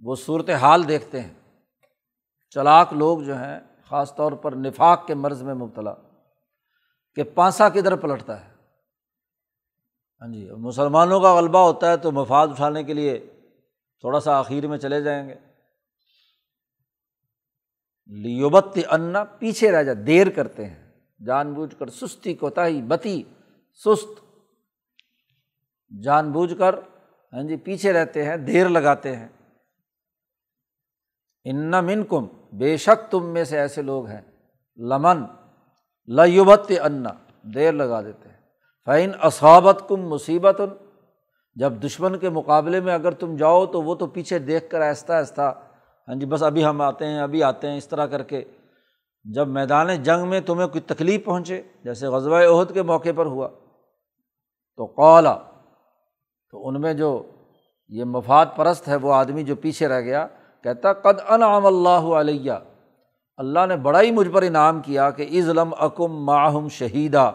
وہ 0.00 0.14
صورت 0.14 0.50
حال 0.50 0.88
دیکھتے 0.88 1.20
ہیں۔ 1.20 1.34
چلاک 2.50 2.92
لوگ 2.92 3.20
جو 3.20 3.36
ہیں، 3.36 3.60
خاص 3.88 4.14
طور 4.14 4.32
پر 4.32 4.52
نفاق 4.52 5.06
کے 5.06 5.14
مرض 5.14 5.42
میں 5.42 5.54
مبتلا۔ 5.54 5.94
کہ 7.14 7.22
پانسا 7.22 7.68
کدھر 7.68 7.96
پلٹتا 7.96 8.44
ہے؟ 8.44 8.52
ہاں 10.20 10.32
جی 10.32 10.50
مسلمانوں 10.50 11.20
کا 11.20 11.36
غلبہ 11.36 11.58
ہوتا 11.58 11.90
ہے 11.90 11.96
تو 11.96 12.12
مفاد 12.12 12.48
اٹھانے 12.48 12.84
کے 12.84 12.94
لیے 12.94 13.18
تھوڑا 14.00 14.20
سا 14.20 14.38
آخر 14.38 14.66
میں 14.66 14.78
چلے 14.78 15.00
جائیں 15.00 15.28
گے۔ 15.28 15.34
لیوبت 18.06 18.78
انا، 18.90 19.24
پیچھے 19.24 19.72
رہ 19.72 19.82
جا، 19.82 19.92
دیر 20.06 20.30
کرتے 20.30 20.66
ہیں۔ 20.66 20.90
جان 21.26 21.52
بوجھ 21.52 21.74
کر 21.78 21.90
سستی، 21.90 22.34
کوتاہی، 22.34 22.82
بتی، 22.82 23.22
سست۔ 23.74 24.20
جان 26.02 26.32
بوجھ 26.32 26.54
کر 26.58 26.74
ہاں 27.32 27.48
جی 27.48 27.56
پیچھے 27.56 27.92
رہتے 27.92 28.24
ہیں، 28.24 28.36
دیر 28.36 28.68
لگاتے 28.68 29.16
ہیں۔ 29.16 29.28
ان 31.44 31.70
من 31.70 32.04
کم 32.04 32.26
بے 32.52 32.76
شک 32.76 33.10
تم 33.10 33.26
میں 33.26 33.44
سے 33.44 33.58
ایسے 33.58 33.82
لوگ 33.82 34.06
ہیں۔ 34.06 34.20
لمن 34.76 35.24
لیوبت 36.06 36.72
انا 36.82 37.10
دیر 37.54 37.72
لگا 37.72 38.00
دیتے 38.02 38.28
ہیں۔ 38.28 38.36
فعین 38.86 39.10
اصابت 39.22 39.82
کم 39.88 40.08
مصیبت 40.08 40.60
جب 41.54 41.72
دشمن 41.82 42.18
کے 42.18 42.28
مقابلے 42.28 42.80
میں 42.80 42.94
اگر 42.94 43.10
تم 43.10 43.36
جاؤ 43.36 43.66
تو 43.66 43.82
وہ 43.82 43.94
تو 43.94 44.06
پیچھے 44.06 44.38
دیکھ 44.38 44.70
کر 44.70 44.80
آہستہ 44.80 45.12
آہستہ 45.12 45.54
ہاں 46.08 46.14
جی 46.14 46.26
بس 46.26 46.42
ابھی 46.42 46.64
ہم 46.64 46.80
آتے 46.80 47.06
ہیں، 47.06 47.18
ابھی 47.18 47.42
آتے 47.42 47.68
ہیں، 47.68 47.76
اس 47.76 47.88
طرح 47.88 48.06
کر 48.06 48.22
کے۔ 48.22 48.44
جب 49.24 49.48
میدان 49.48 50.02
جنگ 50.02 50.28
میں 50.28 50.40
تمہیں 50.40 50.68
کوئی 50.68 50.80
تکلیف 50.80 51.24
پہنچے، 51.24 51.62
جیسے 51.84 52.06
غزوہ 52.06 52.36
عہد 52.36 52.74
کے 52.74 52.82
موقع 52.82 53.08
پر 53.16 53.26
ہوا، 53.26 53.48
تو 54.76 54.84
قولا 54.84 55.36
تو 56.50 56.68
ان 56.68 56.80
میں 56.80 56.94
جو 56.94 57.22
یہ 57.88 58.04
مفاد 58.04 58.46
پرست 58.56 58.88
ہے، 58.88 58.96
وہ 58.96 59.14
آدمی 59.14 59.42
جو 59.42 59.56
پیچھے 59.56 59.88
رہ 59.88 60.00
گیا، 60.00 60.26
کہتا، 60.62 60.92
قد 60.92 61.20
انعام 61.28 61.66
اللہ 61.66 62.04
علیہ 62.18 62.52
اللہ 63.36 63.66
نے 63.68 63.76
بڑا 63.76 64.00
ہی 64.00 64.10
مجھ 64.10 64.28
پر 64.28 64.42
انعام 64.42 64.82
کیا 64.82 65.10
کہ 65.10 65.22
ازلم 65.22 65.74
اکم 65.78 66.24
ماہم 66.24 66.68
شہیدہ 66.68 67.32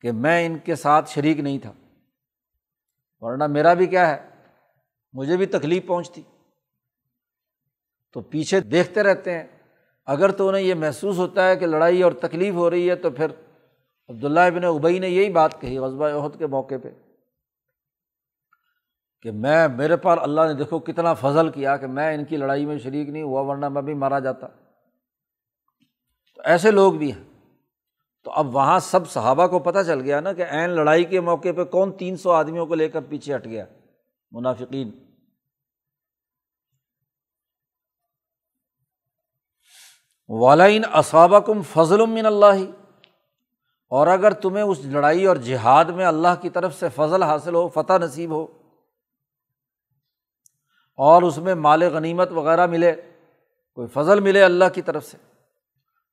کہ 0.00 0.12
میں 0.12 0.46
ان 0.46 0.58
کے 0.58 0.74
ساتھ 0.74 1.10
شریک 1.10 1.38
نہیں 1.38 1.58
تھا۔ 1.58 1.72
ورنہ 3.20 3.46
میرا 3.46 3.74
بھی 3.74 3.86
کیا 3.86 4.08
ہے؟ 4.08 4.28
مجھے 5.12 5.36
بھی 5.36 5.46
تکلیف 5.46 5.86
پہنچتی۔ 5.86 6.22
تو 8.12 8.20
پیچھے 8.20 8.60
دیکھتے 8.60 9.02
رہتے 9.02 9.38
ہیں۔ 9.38 9.46
اگر 10.06 10.30
تو 10.30 10.48
انہیں 10.48 10.62
یہ 10.62 10.74
محسوس 10.74 11.18
ہوتا 11.18 11.48
ہے 11.48 11.56
کہ 11.56 11.66
لڑائی 11.66 12.02
اور 12.02 12.12
تکلیف 12.12 12.54
ہو 12.54 12.70
رہی 12.70 12.90
ہے 12.90 12.94
تو 12.94 13.10
پھر 13.10 13.26
عبداللہ 14.08 14.40
ابن 14.40 14.64
ابئی 14.64 14.98
نے 14.98 15.08
یہی 15.08 15.32
بات 15.32 15.60
کہی 15.60 15.78
غزبۂ 15.78 16.10
عہد 16.12 16.38
کے 16.38 16.46
موقع 16.46 16.74
پہ۔ 16.82 16.88
کہ 19.24 19.30
میں، 19.30 19.68
میرے 19.68 19.96
پر 19.96 20.18
اللہ 20.22 20.40
نے 20.40 20.54
دیکھو 20.54 20.78
کتنا 20.78 21.14
فضل 21.14 21.48
کیا 21.48 21.76
کہ 21.76 21.86
میں 21.86 22.14
ان 22.14 22.24
کی 22.24 22.36
لڑائی 22.36 22.66
میں 22.66 22.78
شریک 22.78 23.08
نہیں 23.08 23.22
ہوا، 23.22 23.40
ورنہ 23.40 23.68
میں 23.68 23.82
بھی 23.82 23.94
مارا 23.94 24.18
جاتا۔ 24.18 24.46
تو 26.34 26.42
ایسے 26.44 26.70
لوگ 26.70 26.92
بھی 26.92 27.12
ہیں۔ 27.12 27.24
تو 28.24 28.30
اب 28.30 28.56
وہاں 28.56 28.78
سب 28.78 29.10
صحابہ 29.10 29.46
کو 29.46 29.58
پتہ 29.58 29.78
چل 29.86 30.00
گیا 30.00 30.20
نا 30.20 30.32
کہ 30.32 30.44
عین 30.50 30.70
لڑائی 30.70 31.04
کے 31.04 31.20
موقع 31.20 31.48
پہ 31.56 31.64
کون 31.64 31.92
تین 31.92 32.16
سو 32.16 32.30
آدمیوں 32.30 32.66
کو 32.66 32.74
لے 32.74 32.88
کر 32.88 33.00
پیچھے 33.00 33.34
ہٹ 33.34 33.44
گیا، 33.44 33.64
منافقین۔ 34.30 34.90
والین 40.28 40.82
اسابہ 40.94 41.38
کم 41.38 41.62
فضل 41.62 42.06
من 42.06 42.26
اللہ 42.26 42.70
اور 43.88 44.06
اگر 44.06 44.30
تمہیں 44.30 44.64
اس 44.64 44.84
لڑائی 44.84 45.26
اور 45.26 45.36
جہاد 45.36 45.84
میں 45.84 46.06
اللہ 46.06 46.34
کی 46.40 46.50
طرف 46.50 46.74
سے 46.80 46.88
فضل 46.88 47.22
حاصل 47.22 47.54
ہو، 47.54 47.68
فتح 47.68 47.98
نصیب 47.98 48.30
ہو۔ 48.30 48.63
اور 50.96 51.22
اس 51.22 51.38
میں 51.38 51.54
مال 51.54 51.82
غنیمت 51.82 52.32
وغیرہ 52.32 52.66
ملے، 52.66 52.92
کوئی 53.74 53.88
فضل 53.88 54.20
ملے 54.20 54.44
اللہ 54.44 54.64
کی 54.74 54.82
طرف 54.82 55.04
سے، 55.04 55.16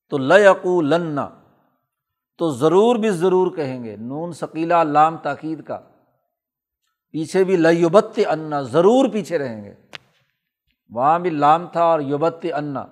تو 0.10 0.18
لقو 0.18 0.82
لنا 0.82 1.30
تو 2.38 2.50
ضرور 2.50 2.96
بھی 2.96 3.10
ضرور 3.10 3.56
کہیں 3.56 3.84
گے، 3.84 3.96
نون 3.96 4.34
ثقیلا 4.34 4.84
لام 4.84 5.18
تاکید 5.18 5.64
کا، 5.64 5.80
پیچھے 7.12 7.44
بھی 7.44 7.58
لیوبت 7.58 8.20
انا 8.30 8.62
ضرور 8.62 9.10
پیچھے 9.10 9.38
رہیں 9.38 9.64
گے۔ 9.64 9.74
وہاں 10.90 11.20
بھی 11.20 11.30
لام 11.30 11.68
تھا 11.68 11.84
اور 11.84 12.00
یوبت 12.00 12.46
انا 12.54 12.86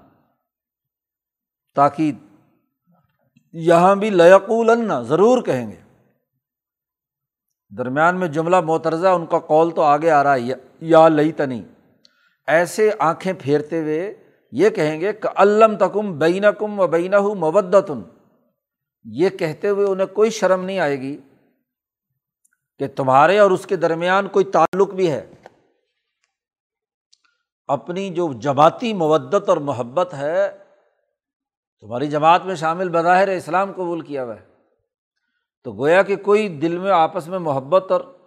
تاکید۔ 1.76 2.18
یہاں 3.54 3.96
بھی 3.96 4.10
لیقول 4.10 4.70
انا 4.70 5.02
ضرور 5.02 5.42
کہیں 5.42 5.72
گے۔ 5.72 5.82
درمیان 7.78 8.20
میں 8.20 8.28
جملہ 8.28 8.62
محترزہ 8.62 9.08
ان 9.08 9.26
کا 9.26 9.40
کال 9.40 9.72
تو 9.72 9.82
آگے 9.82 10.12
آ 10.12 10.24
رہا 10.24 10.36
ہے، 10.36 10.54
یا 10.80 11.08
لئی 11.08 11.32
تنی 11.32 11.64
ایسے 12.50 12.92
آنکھیں 13.00 13.34
پھیرتے 13.40 13.82
ہوئے 13.82 14.14
یہ 14.52 14.70
کہیں 14.70 15.02
گے 15.02 15.14
کہ 15.14 15.30
علم 15.36 15.78
تکم 15.78 16.20
بین 16.20 16.46
کم 16.58 16.80
و 16.80 16.88
بین 16.88 17.12
مبدتن 17.12 18.02
یہ 19.04 19.30
کہتے 19.30 19.70
ہوئے 19.70 19.88
انہیں 19.88 20.08
کوئی 20.08 20.30
شرم 20.30 20.66
نہیں 20.66 20.80
آئے 20.80 21.02
گی 21.02 21.18
کہ 22.80 22.88
تمہارے 22.88 23.40
اور 23.40 23.52
اس 23.52 23.66
کے 23.66 23.76
درمیان 23.76 24.28
کوئی 24.28 24.46
تعلق 24.46 24.94
بھی 24.94 25.12
ہے۔ 25.12 25.32
اپنی 27.68 28.10
جو 28.10 28.34
جماعتی 28.34 28.94
مودت 28.94 29.50
اور 29.50 29.58
محبت 29.58 30.14
ہے، 30.14 30.58
تمہاری 31.82 32.08
جماعت 32.08 32.46
میں 32.46 32.56
شامل 32.56 32.90
بظاہر 32.90 33.28
اسلام 33.28 33.72
قبول 33.72 34.02
کیا 34.02 34.24
ہوا 34.24 34.36
ہے۔ 34.36 34.46
تو 35.64 35.72
گویا 35.72 36.02
کہ 36.02 36.16
کوئی 36.16 36.50
دل 36.50 36.78
میں 36.78 36.92
آپس 36.92 37.28
میں 37.28 37.40
محبت 37.40 37.92
اور 37.92 38.19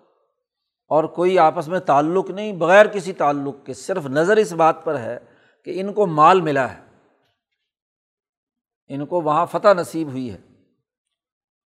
اور 0.92 1.04
کوئی 1.04 1.38
آپس 1.38 1.68
میں 1.68 1.80
تعلق 1.80 2.30
نہیں، 2.30 2.52
بغیر 2.52 2.86
کسی 2.86 3.12
تعلق 3.12 3.66
کے، 3.66 3.74
صرف 3.74 4.06
نظر 4.06 4.36
اس 4.36 4.52
بات 4.52 4.84
پر 4.84 4.98
ہے 4.98 5.18
کہ 5.64 5.80
ان 5.80 5.92
کو 5.92 6.06
مال 6.06 6.40
ملا 6.40 6.74
ہے۔ 6.74 6.80
ان 8.86 9.06
کو 9.06 9.20
وہاں 9.20 9.46
فتح 9.46 9.68
نصیب 9.68 10.08
ہوئی 10.08 10.32
ہے۔ 10.32 10.38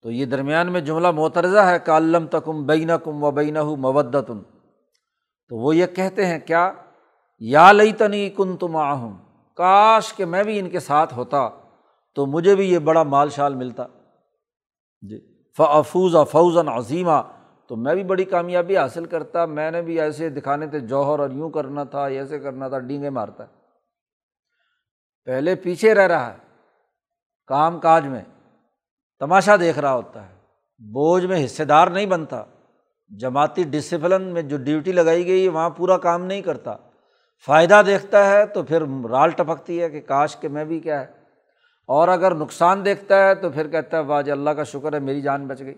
تو 0.03 0.11
یہ 0.11 0.25
درمیان 0.25 0.73
میں 0.73 0.81
جملہ 0.81 1.11
معترضہ 1.11 1.59
ہے 1.59 1.79
کالم 1.79 2.27
تکم 2.27 2.67
بین 2.67 2.91
کم 3.05 3.25
و 3.25 3.31
بین 3.31 3.55
مودتن۔ 3.55 4.43
تو 5.49 5.57
وہ 5.57 5.77
یہ 5.77 5.87
کہتے 5.87 6.27
ہیں، 6.27 6.39
کیا؟ 6.39 6.73
یا 7.39 7.73
لئی 7.73 7.93
تنی 7.93 8.31
کن 8.31 8.57
تم 8.57 8.77
آہم 8.77 9.17
کاش 9.55 10.15
کہ 10.15 10.25
میں 10.25 10.45
بھی 10.45 10.59
ان 10.59 10.71
کے 10.71 10.81
ساتھ 10.81 11.15
ہوتا، 11.15 11.49
تو 12.15 12.27
مجھے 12.27 12.55
بھی 12.55 12.73
یہ 12.73 12.79
بڑا 12.79 13.03
مال 13.03 13.29
شال 13.29 13.55
ملتا۔ 13.55 13.85
جی۔ 15.01 15.37
فوز 15.57 16.17
فوزن 16.31 16.69
عظیمہ 16.69 17.46
تو 17.69 17.77
میں 17.77 17.95
بھی 17.95 18.05
بڑی 18.05 18.25
کامیابی 18.25 18.77
حاصل 18.77 19.05
کرتا، 19.05 19.45
میں 19.45 19.71
نے 19.71 19.83
بھی 19.83 20.01
ایسے 20.01 20.29
دکھانے 20.29 20.67
تھے 20.67 20.81
جوہر 20.81 21.19
اور 21.19 21.31
یوں 21.31 21.51
کرنا 21.51 21.85
تھا 21.85 22.07
ایسے 22.07 22.39
کرنا 22.39 22.69
تھا، 22.69 22.79
ڈینگے 22.79 23.11
مارتا۔ 23.11 23.45
پہلے 25.25 25.55
پیچھے 25.55 25.95
رہ 25.95 26.07
رہا 26.07 26.33
ہے، 26.33 26.39
کام 27.47 27.81
کاج 27.81 28.07
میں 28.07 28.23
تماشا 29.19 29.57
دیکھ 29.57 29.79
رہا 29.79 29.95
ہوتا 29.95 30.29
ہے۔ 30.29 30.35
بوجھ 30.79 31.27
میں 31.27 31.45
حصے 31.45 31.65
دار 31.65 31.87
نہیں 31.87 32.07
بنتا۔ 32.07 32.45
جماعتی 33.09 33.63
ڈسپلن 33.63 34.23
میں 34.23 34.43
جو 34.43 34.57
ڈیوٹی 34.57 34.93
لگائی 34.93 35.27
گئی 35.27 35.45
ہے 35.45 35.49
وہاں 35.49 35.71
پورا 35.71 35.99
کام 35.99 36.25
نہیں 36.25 36.43
کرتا۔ 36.43 36.77
فائدہ 37.47 37.83
دیکھتا 37.87 38.31
ہے 38.31 38.47
تو 38.47 38.63
پھر 38.63 38.83
رال 39.11 39.31
ٹپکتی 39.31 39.83
ہے 39.83 39.91
کہ 39.91 40.01
کاش 40.01 40.37
کہ 40.37 40.49
میں 40.49 40.65
بھی 40.65 40.81
کیا 40.81 41.01
ہے۔ 41.01 41.07
اور 41.87 42.09
اگر 42.09 42.35
نقصان 42.35 42.85
دیکھتا 42.85 43.29
ہے 43.29 43.35
تو 43.35 43.51
پھر 43.51 43.69
کہتا 43.69 43.97
ہے 43.97 44.03
واج 44.03 44.27
جی، 44.27 44.31
اللہ 44.31 44.51
کا 44.51 44.63
شکر 44.63 44.93
ہے، 44.93 44.99
میری 44.99 45.21
جان 45.21 45.47
بچ 45.47 45.61
گئی۔ 45.61 45.75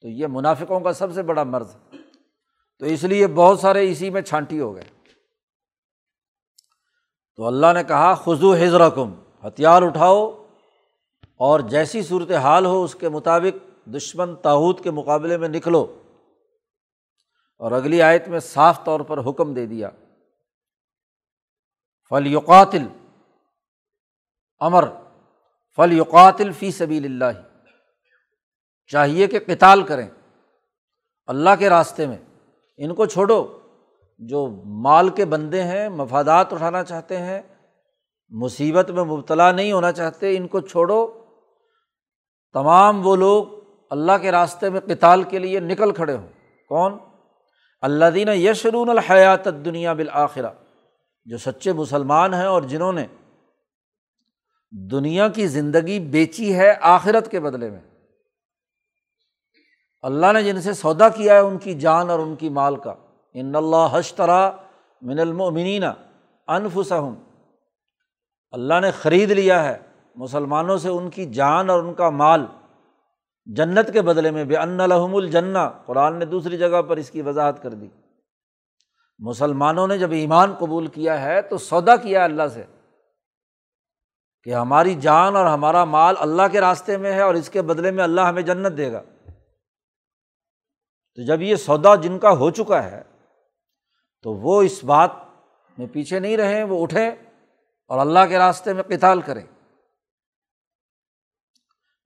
تو 0.00 0.08
یہ 0.08 0.26
منافقوں 0.26 0.80
کا 0.80 0.92
سب 0.92 1.14
سے 1.14 1.22
بڑا 1.22 1.42
مرض 1.42 1.76
تو 2.78 2.86
اس 2.86 3.04
لیے 3.04 3.26
بہت 3.26 3.60
سارے 3.60 3.92
اسی 3.92 4.10
میں 4.10 4.22
چھانٹی 4.22 4.60
ہو 4.60 4.74
گئے۔ 4.74 4.84
تو 7.36 7.46
اللہ 7.46 7.66
نے 7.74 7.84
کہا 7.84 8.14
خزو 8.14 8.54
حضر 8.54 8.90
کم 8.90 9.14
ہتھیار 9.46 9.82
اٹھاؤ 9.82 10.46
اور 11.36 11.60
جیسی 11.60 12.02
صورت 12.02 12.30
حال 12.30 12.66
ہو 12.66 12.84
اس 12.84 12.94
کے 12.94 13.08
مطابق 13.08 13.88
دشمن 13.88 14.36
تاحود 14.36 14.82
کے 14.82 14.90
مقابلے 14.90 15.36
میں 15.36 15.48
نکلو۔ 15.48 16.02
اور 17.58 17.72
اگلی 17.72 18.02
آیت 18.02 18.28
میں 18.28 18.40
صاف 18.40 18.84
طور 18.84 19.00
پر 19.00 19.30
حکم 19.30 19.54
دے 19.54 19.66
دیا۔ 19.66 19.90
فل 22.08 22.26
یقاتل 22.26 22.86
امر 24.60 24.84
فل 25.76 25.92
یقاتل 25.92 26.52
فی 26.52 26.70
سبیل 26.70 27.04
اللہ 27.04 27.49
چاہیے 28.92 29.26
کہ 29.26 29.38
کتال 29.38 29.82
کریں۔ 29.82 30.08
اللہ 31.26 31.50
کے 31.58 31.68
راستے 31.68 32.06
میں۔ 32.06 32.16
ان 32.76 32.94
کو 32.94 33.06
چھوڑو۔ 33.06 33.58
جو 34.18 34.62
مال 34.64 35.08
کے 35.08 35.24
بندے 35.24 35.62
ہیں، 35.62 35.88
مفادات 35.88 36.52
اٹھانا 36.52 36.84
چاہتے 36.84 37.16
ہیں، 37.16 37.42
مصیبت 38.28 38.90
میں 38.90 39.04
مبتلا 39.04 39.52
نہیں 39.52 39.72
ہونا 39.72 39.92
چاہتے، 39.92 40.36
ان 40.36 40.48
کو 40.48 40.60
چھوڑو۔ 40.60 41.24
تمام 42.52 43.06
وہ 43.06 43.16
لوگ 43.16 43.44
اللہ 43.90 44.12
کے 44.22 44.30
راستے 44.30 44.70
میں 44.70 44.80
کتال 44.80 45.22
کے 45.22 45.38
لیے 45.38 45.60
نکل 45.60 45.92
کھڑے 45.92 46.16
ہوں۔ 46.16 46.28
کون؟ 46.68 46.98
اللہ 47.80 48.04
دینہ 48.14 48.30
یشرون 48.30 48.88
الحیات 48.88 49.44
دنیا 49.44 49.92
بالآخرہ۔ 49.92 50.50
جو 51.24 51.38
سچے 51.38 51.72
مسلمان 51.72 52.34
ہیں 52.34 52.46
اور 52.46 52.62
جنہوں 52.62 52.92
نے 52.92 53.06
دنیا 54.70 55.28
کی 55.28 55.46
زندگی 55.46 56.00
بیچی 56.00 56.54
ہے 56.54 56.74
آخرت 56.80 57.30
کے 57.30 57.40
بدلے 57.40 57.70
میں۔ 57.70 57.89
اللہ 60.02 60.32
نے 60.32 60.42
جن 60.42 60.62
سے 60.62 60.72
سودا 60.72 61.08
کیا 61.08 61.34
ہے 61.34 61.38
ان 61.38 61.58
کی 61.58 61.74
جان 61.74 62.10
اور 62.10 62.18
ان 62.18 62.36
کی 62.36 62.48
مال 62.48 62.76
کا۔ 62.76 62.94
ان 63.32 63.56
اللہ 63.56 63.86
حشترا 63.92 64.50
من 65.02 65.18
المنین 65.18 65.84
انفسم 66.48 67.14
اللہ 68.50 68.74
نے 68.80 68.90
خرید 68.90 69.30
لیا 69.30 69.64
ہے 69.64 69.78
مسلمانوں 70.16 70.78
سے 70.78 70.88
ان 70.88 71.10
کی 71.10 71.26
جان 71.26 71.70
اور 71.70 71.82
ان 71.82 71.94
کا 71.94 72.10
مال 72.10 72.46
جنت 73.44 73.92
کے 73.92 74.02
بدلے 74.02 74.30
میں 74.30 74.44
بے 74.44 74.56
ان 74.56 74.80
الحم 74.80 75.16
الجنا 75.16 75.68
قرآن 75.68 76.16
نے 76.16 76.24
دوسری 76.24 76.58
جگہ 76.58 76.82
پر 76.82 76.96
اس 76.96 77.10
کی 77.10 77.22
وضاحت 77.22 77.62
کر 77.62 77.70
دی۔ 77.70 77.88
مسلمانوں 79.18 79.86
نے 79.86 79.98
جب 79.98 80.10
ایمان 80.10 80.54
قبول 80.58 80.86
کیا 80.86 81.22
ہے 81.22 81.42
تو 81.42 81.58
سودا 81.58 81.96
کیا 81.96 82.24
اللہ 82.24 82.42
سے 82.54 82.64
کہ 84.42 84.54
ہماری 84.54 84.94
جان 84.94 85.36
اور 85.36 85.46
ہمارا 85.46 85.84
مال 85.84 86.14
اللہ 86.18 86.42
کے 86.52 86.60
راستے 86.60 86.96
میں 86.96 87.12
ہے 87.12 87.20
اور 87.20 87.34
اس 87.34 87.50
کے 87.50 87.62
بدلے 87.62 87.90
میں 87.90 88.04
اللہ 88.04 88.20
ہمیں 88.20 88.42
جنت 88.42 88.76
دے 88.76 88.92
گا۔ 88.92 89.02
تو 91.18 91.22
جب 91.26 91.42
یہ 91.42 91.56
سودا 91.56 91.94
جن 91.94 92.18
کا 92.18 92.30
ہو 92.30 92.50
چکا 92.50 92.82
ہے، 92.84 93.02
تو 94.24 94.34
وہ 94.34 94.60
اس 94.62 94.82
بات 94.84 95.10
میں 95.78 95.86
پیچھے 95.86 96.18
نہیں 96.18 96.36
رہیں 96.36 96.62
وہ 96.64 96.82
اٹھیں 96.82 97.10
اور 97.90 97.98
اللہ 97.98 98.26
کے 98.28 98.38
راستے 98.38 98.72
میں 98.72 98.82
کتال 98.82 99.20
کریں 99.20 99.44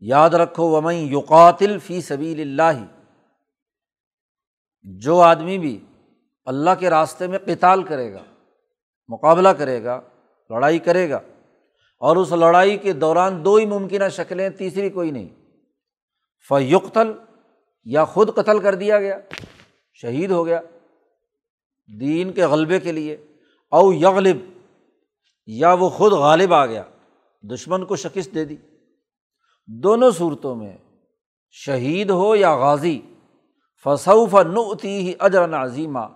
یاد 0.02 0.30
رکھو 0.34 0.68
ومئی 0.70 0.99
یوقاتل 1.02 1.78
فی 1.78 2.00
سبیل 2.00 2.40
اللہ 2.40 2.84
جو 4.87 5.20
آدمی 5.20 5.58
بھی 5.58 5.78
اللہ 6.46 6.70
کے 6.80 6.90
راستے 6.90 7.26
میں 7.26 7.38
کتال 7.38 7.82
کرے 7.82 8.12
گا، 8.12 8.23
مقابلہ 9.08 9.49
کرے 9.49 9.82
گا، 9.84 10.00
لڑائی 10.50 10.78
کرے 10.78 11.08
گا، 11.11 11.20
اور 12.02 12.16
اس 12.16 12.32
لڑائی 12.32 12.76
کے 12.78 12.92
دوران 12.92 13.44
دو 13.44 13.54
ہی 13.56 13.66
ممکنہ 13.66 14.08
شکلیں، 14.08 14.49
تیسری 14.50 14.90
کوئی 14.90 15.11
نہیں۔ 15.11 15.28
فیقتل 16.50 17.12
یا 17.85 18.05
خود 18.05 18.35
قتل 18.35 18.59
کر 18.59 18.75
دیا 18.75 19.00
گیا، 19.00 19.19
شہید 19.93 20.31
ہو 20.31 20.47
گیا 20.47 20.61
دین 22.00 22.33
کے 22.33 22.45
غلبے 22.47 22.81
کے 22.81 22.93
لیے، 22.93 23.17
او 23.71 23.93
یغلب، 23.93 24.37
یا 25.47 25.73
وہ 25.73 25.88
خود 25.88 26.12
غالب 26.12 26.55
آ 26.55 26.67
گیا، 26.67 26.83
دشمن 27.43 27.85
کو 27.85 27.97
شکست 27.97 28.35
دے 28.35 28.45
دی۔ 28.45 28.57
دونوں 29.67 30.11
صورتوں 30.11 30.55
میں 30.55 30.76
شہید 31.50 32.11
ہو 32.11 32.37
یا 32.37 32.57
غازی 32.57 33.00
فصوف 33.85 34.35
نعتی 34.35 34.88
ہی 34.88 35.14
اجر 35.19 35.55
عظیمہ 35.55 36.07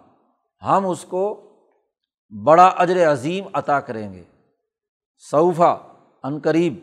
ہم 0.62 0.86
اس 0.86 1.04
کو 1.04 1.50
بڑا 2.44 2.66
اجر 2.66 3.12
عظیم 3.12 3.44
عطا 3.52 3.80
کریں 3.80 4.12
گے۔ 4.12 4.24
صوفہ 5.30 5.86
عنقریب 6.22 6.74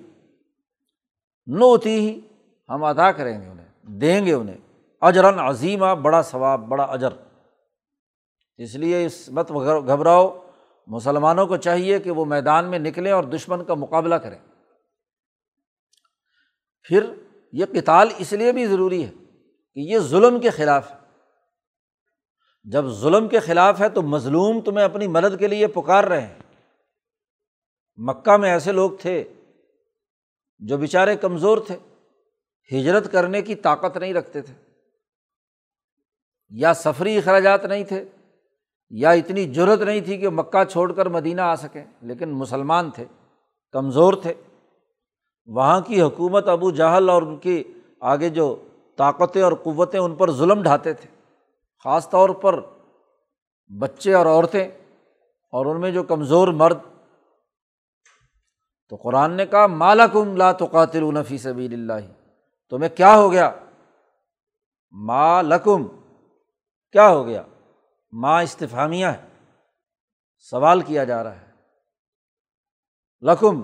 نعتی 1.47 1.99
ہی 1.99 2.21
ہم 2.69 2.83
ادا 2.83 3.11
کریں 3.11 3.41
گے 3.41 3.47
انہیں، 3.47 3.69
دیں 3.83 4.25
گے 4.25 4.33
انہیں۔ 4.33 4.64
اجراً 5.01 5.39
عظیمہ، 5.39 5.95
بڑا 5.95 6.21
ثواب، 6.21 6.59
بڑا 6.59 6.83
اجر۔ 6.83 7.13
اس 8.57 8.75
لیے 8.75 9.05
اس 9.05 9.29
مت 9.29 9.51
گھبراؤ، 9.87 10.45
مسلمانوں 10.87 11.47
کو 11.47 11.57
چاہیے 11.57 11.99
کہ 11.99 12.11
وہ 12.11 12.25
میدان 12.25 12.69
میں 12.69 12.79
نکلیں 12.79 13.11
اور 13.11 13.23
دشمن 13.23 13.63
کا 13.63 13.73
مقابلہ 13.73 14.15
کریں۔ 14.15 14.39
پھر 16.83 17.13
یہ 17.51 17.65
کتال 17.65 18.07
اس 18.17 18.33
لیے 18.33 18.51
بھی 18.51 18.65
ضروری 18.65 19.05
ہے 19.05 19.11
کہ 19.73 19.79
یہ 19.79 19.99
ظلم 19.99 20.39
کے 20.39 20.49
خلاف 20.49 20.91
ہے۔ 20.91 20.97
جب 22.63 22.85
ظلم 22.85 23.27
کے 23.27 23.39
خلاف 23.39 23.81
ہے 23.81 23.89
تو 23.89 24.01
مظلوم 24.01 24.61
تمہیں 24.61 24.85
اپنی 24.85 25.07
مدد 25.07 25.39
کے 25.39 25.47
لیے 25.47 25.67
پکار 25.67 26.03
رہے 26.03 26.21
ہیں۔ 26.21 26.39
مکہ 27.95 28.37
میں 28.37 28.51
ایسے 28.51 28.71
لوگ 28.71 28.91
تھے 28.99 29.23
جو 30.59 30.77
بیچارے 30.77 31.15
کمزور 31.15 31.57
تھے، 31.57 31.77
ہجرت 32.79 33.11
کرنے 33.11 33.41
کی 33.41 33.55
طاقت 33.55 33.97
نہیں 33.97 34.13
رکھتے 34.13 34.41
تھے۔ 34.41 34.74
یا 36.49 36.73
سفری 36.73 37.17
اخراجات 37.17 37.65
نہیں 37.65 37.83
تھے، 37.83 38.03
یا 38.89 39.09
اتنی 39.09 39.53
ضرورت 39.53 39.81
نہیں 39.81 40.01
تھی 40.01 40.17
کہ 40.17 40.29
مکہ 40.29 40.63
چھوڑ 40.63 40.91
کر 40.93 41.09
مدینہ 41.09 41.41
آ 41.41 41.55
سکیں، 41.55 41.85
لیکن 42.01 42.29
مسلمان 42.29 42.91
تھے، 42.91 43.05
کمزور 43.71 44.13
تھے۔ 44.13 44.33
وہاں 45.45 45.81
کی 45.81 46.01
حکومت 46.01 46.47
ابو 46.47 46.71
جہل 46.71 47.09
اور 47.09 47.21
ان 47.21 47.37
کی 47.37 47.63
آگے 48.01 48.29
جو 48.29 48.55
طاقتیں 48.97 49.41
اور 49.41 49.51
قوتیں 49.63 49.99
ان 49.99 50.15
پر 50.15 50.31
ظلم 50.31 50.61
ڈھاتے 50.63 50.93
تھے، 50.93 51.09
خاص 51.83 52.09
طور 52.09 52.29
پر 52.29 52.59
بچے 53.79 54.13
اور 54.13 54.25
عورتیں 54.25 54.67
اور 55.53 55.65
ان 55.65 55.81
میں 55.81 55.91
جو 55.91 56.03
کمزور 56.03 56.47
مرد۔ 56.47 56.77
تو 58.89 58.95
قرآن 58.95 59.31
نے 59.31 59.45
کہا 59.45 59.67
مالکم 59.67 60.35
لا 60.37 60.51
تو 60.51 60.65
قاتل 60.65 61.03
نفی 61.13 61.37
سبیل 61.37 61.73
اللہ 61.73 62.07
تمہیں 62.69 62.97
کیا 62.97 63.15
ہو 63.15 63.31
گیا؟ 63.31 63.51
مالکم 64.91 65.85
کیا 66.95 67.09
ہو 67.09 67.25
گیا؟ 67.25 67.43
ماں 68.11 68.43
استفامیہ 68.43 69.05
ہے۔ 69.05 69.27
سوال 70.37 70.81
کیا 70.81 71.03
جا 71.03 71.23
رہا 71.23 71.41
ہے۔ 71.41 71.51
لکم، 73.21 73.61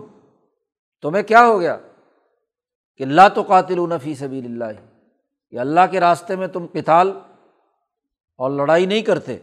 تمہیں 1.02 1.24
کیا 1.24 1.46
ہو 1.46 1.60
گیا؟ 1.60 1.78
کہ 2.96 3.04
اللہ 3.04 3.22
تو 3.36 3.42
قاتل 3.42 3.90
نفی 3.90 4.16
سبیل 4.16 4.46
اللہ، 4.46 4.82
کہ 5.50 5.60
اللہ 5.60 5.80
کے 5.92 6.00
راستے 6.00 6.36
میں 6.36 6.48
تم 6.48 6.68
کتال 6.68 7.20
اور 8.38 8.52
لڑائی 8.52 8.86
نہیں 8.86 9.02
کرتے۔ 9.02 9.38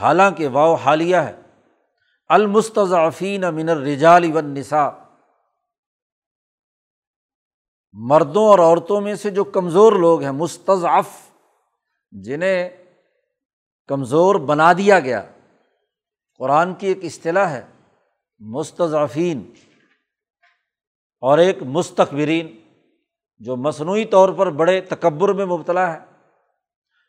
حالانکہ 0.00 0.48
واؤ 0.48 0.74
حالیہ 0.74 1.16
ہے۔ 1.16 1.40
المستضعفین 2.28 3.44
من 3.54 3.68
الرجال 3.68 4.32
والنساء۔ 4.32 4.90
مردوں 7.92 8.44
اور 8.44 8.58
عورتوں 8.58 9.00
میں 9.00 9.14
سے 9.14 9.30
جو 9.30 9.44
کمزور 9.44 9.92
لوگ 9.92 10.22
ہیں، 10.22 10.32
مستضعف 10.32 11.25
جنہیں 12.24 12.68
کمزور 13.88 14.34
بنا 14.34 14.72
دیا 14.72 15.00
گیا۔ 15.00 15.22
قرآن 16.40 16.74
کی 16.74 16.86
ایک 16.86 16.98
اصطلاح 17.02 17.48
ہے، 17.48 17.64
مستضعفین، 18.40 19.52
اور 21.22 21.38
ایک 21.38 21.62
مستقبرین 21.62 22.56
جو 23.40 23.56
مصنوعی 23.56 24.04
طور 24.04 24.28
پر 24.28 24.50
بڑے 24.50 24.80
تکبر 24.80 25.32
میں 25.32 25.46
مبتلا 25.46 25.92
ہے، 25.92 25.98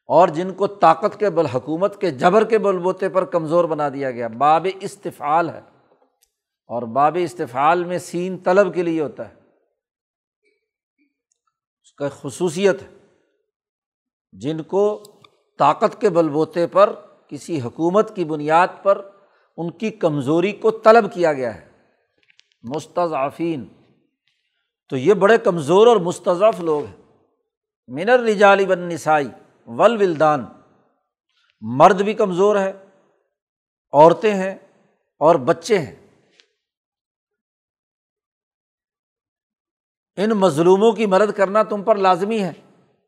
اور 0.10 0.28
جن 0.28 0.54
کو 0.54 0.68
طاقت 0.68 1.20
کے 1.20 1.30
بل، 1.30 1.46
حکومت 1.46 2.00
کے 2.02 2.12
جبر 2.12 2.44
کے 2.44 2.58
بل 2.58 2.78
بوتے 2.78 3.10
پر 3.10 3.26
کمزور 3.26 3.66
بنا 3.66 3.90
دیا 3.90 4.12
گیا۔ 4.12 4.28
باب 4.28 4.68
استفعال 4.80 5.50
ہے، 5.50 5.62
اور 6.70 6.84
باب 6.94 7.18
استفعال 7.22 7.84
میں 7.84 7.98
سین 7.98 8.38
طلب 8.38 8.74
کے 8.76 8.84
لیے 8.84 9.02
ہوتا 9.02 9.28
ہے۔ 9.30 9.34
اس 11.82 11.94
کا 11.94 12.10
خصوصیت 12.22 12.82
ہے۔ 12.82 12.97
جن 14.40 14.64
کو 14.64 15.04
طاقت 15.60 16.02
کے 16.02 16.10
بل 16.10 16.30
بوتے 16.30 16.68
پر، 16.68 16.94
کسی 17.28 17.62
حکومت 17.62 18.16
کی 18.16 18.26
بنیاد 18.26 18.68
پر 18.84 19.10
ان 19.58 19.72
کی 19.72 19.90
کمزوری 19.90 20.52
کو 20.52 20.72
طلب 20.72 21.14
کیا 21.14 21.34
گیا 21.34 21.56
ہے۔ 21.56 21.70
مستضعفین۔ 22.64 23.68
تو 24.90 24.98
یہ 24.98 25.14
بڑے 25.14 25.38
کمزور 25.38 25.88
اور 25.88 25.98
مستضف 25.98 26.60
لوگ 26.60 26.84
ہیں۔ 26.86 26.96
منر 27.88 28.20
رجالی 28.20 28.66
بن 28.66 28.80
نسائی 28.80 29.28
ول 29.68 29.98
ولدان 30.02 30.46
مرد 31.62 32.02
بھی 32.02 32.14
کمزور 32.14 32.56
ہے، 32.56 32.74
عورتیں 33.92 34.36
ہیں 34.36 34.56
اور 35.20 35.36
بچے 35.36 35.80
ہیں۔ 35.80 35.96
ان 40.18 40.30
مظلوموں 40.30 40.92
کی 40.92 41.06
مدد 41.06 41.38
کرنا 41.38 41.64
تم 41.64 41.84
پر 41.84 41.96
لازمی 41.96 42.44
ہے۔ 42.44 42.54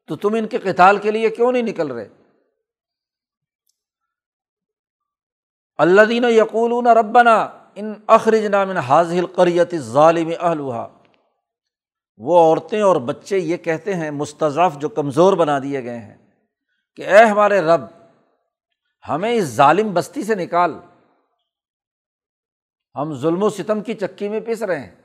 تو 0.09 0.15
تم 0.15 0.33
ان 0.33 0.47
کے 0.47 0.57
کتال 0.57 0.97
کے 0.97 1.11
لیے 1.11 1.29
کیوں 1.29 1.51
نہیں 1.51 1.63
نکل 1.63 1.91
رہے؟ 1.91 2.09
اللہ 5.77 6.01
دین 6.01 6.23
یقول 6.23 6.87
ربنا 6.87 7.35
ان 7.75 7.93
اخرج 8.07 8.45
نام 8.45 8.71
حاضل 8.71 9.25
قریت 9.25 9.75
ظالم 9.75 10.31
اہلوہا 10.39 10.87
وہ 12.17 12.39
عورتیں 12.39 12.81
اور 12.81 12.95
بچے 12.95 13.37
یہ 13.37 13.57
کہتے 13.57 13.95
ہیں 13.95 14.11
مستضف 14.11 14.77
جو 14.77 14.89
کمزور 14.89 15.33
بنا 15.33 15.59
دیے 15.59 15.83
گئے 15.83 15.97
ہیں، 15.97 16.17
کہ 16.95 17.07
اے 17.07 17.23
ہمارے 17.25 17.61
رب، 17.61 17.81
ہمیں 19.09 19.31
اس 19.31 19.43
ظالم 19.43 19.93
بستی 19.93 20.23
سے 20.23 20.35
نکال۔ 20.35 20.73
ہم 22.95 23.13
ظلم 23.13 23.43
و 23.43 23.49
ستم 23.49 23.81
کی 23.81 23.93
چکی 23.93 24.29
میں 24.29 24.39
پس 24.39 24.61
رہے 24.61 24.79
ہیں۔ 24.79 24.95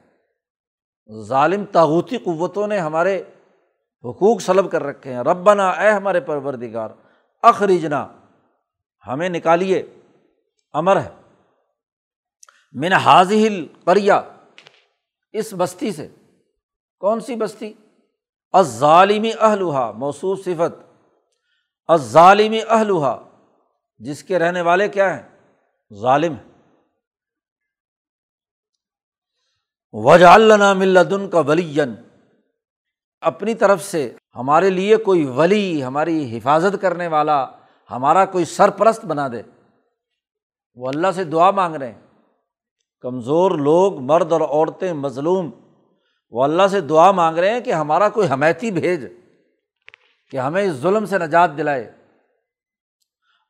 ظالم 1.22 1.64
تاغوتی 1.64 2.18
قوتوں 2.18 2.66
نے 2.66 2.78
ہمارے 2.78 3.22
حقوق 4.04 4.40
سلب 4.40 4.72
کر 4.72 4.82
رکھے 4.82 5.12
ہیں۔ 5.12 5.20
ربنا، 5.20 5.70
اے 5.70 5.90
ہمارے 5.90 6.20
پروردگار 6.20 6.90
اخریجنا 7.42 8.08
ہمیں 9.06 9.28
نکالیے۔ 9.28 9.82
امر 10.72 11.00
ہے۔ 11.00 11.10
من 12.72 12.92
حاضل 12.92 13.66
کریا 13.66 14.22
اس 15.32 15.54
بستی 15.56 15.92
سے۔ 15.92 16.08
کون 16.98 17.20
سی 17.20 17.36
بستی؟ 17.36 17.72
ظالمی 18.62 19.32
اہلوہا 19.40 19.90
موصوف 19.90 20.44
صفت۔ 20.44 20.94
ظالمی 21.96 22.60
اہلوہا 22.68 23.28
جس 23.98 24.24
کے 24.24 24.38
رہنے 24.38 24.60
والے 24.60 24.88
کیا 24.88 25.16
ہیں؟ 25.16 25.22
ظالم 26.00 26.34
وجا 29.92 30.34
اللہ 30.34 30.72
ملدن 30.72 31.30
کا 31.30 31.40
ولین 31.40 31.94
اپنی 33.24 33.54
طرف 33.54 33.82
سے 33.82 34.12
ہمارے 34.36 34.70
لیے 34.70 34.96
کوئی 34.96 35.24
ولی، 35.24 35.84
ہماری 35.84 36.38
حفاظت 36.38 36.82
کرنے 36.82 37.06
والا، 37.06 37.46
ہمارا 37.90 38.24
کوئی 38.24 38.44
سرپرست 38.44 39.04
بنا 39.04 39.28
دے۔ 39.28 39.42
وہ 40.74 40.88
اللہ 40.88 41.06
سے 41.14 41.24
دعا 41.24 41.50
مانگ 41.50 41.74
رہے 41.74 41.92
ہیں۔ 41.92 42.00
کمزور 43.00 43.50
لوگ، 43.50 44.00
مرد 44.00 44.32
اور 44.32 44.40
عورتیں 44.40 44.92
مظلوم۔ 44.92 45.50
وہ 46.30 46.44
اللہ 46.44 46.62
سے 46.70 46.80
دعا 46.80 47.10
مانگ 47.10 47.38
رہے 47.38 47.50
ہیں 47.50 47.60
کہ 47.60 47.72
ہمارا 47.72 48.08
کوئی 48.08 48.28
حمیتی 48.30 48.70
بھیج، 48.70 49.06
کہ 50.30 50.36
ہمیں 50.36 50.62
اس 50.62 50.74
ظلم 50.74 51.06
سے 51.06 51.18
نجات 51.18 51.58
دلائے۔ 51.58 51.92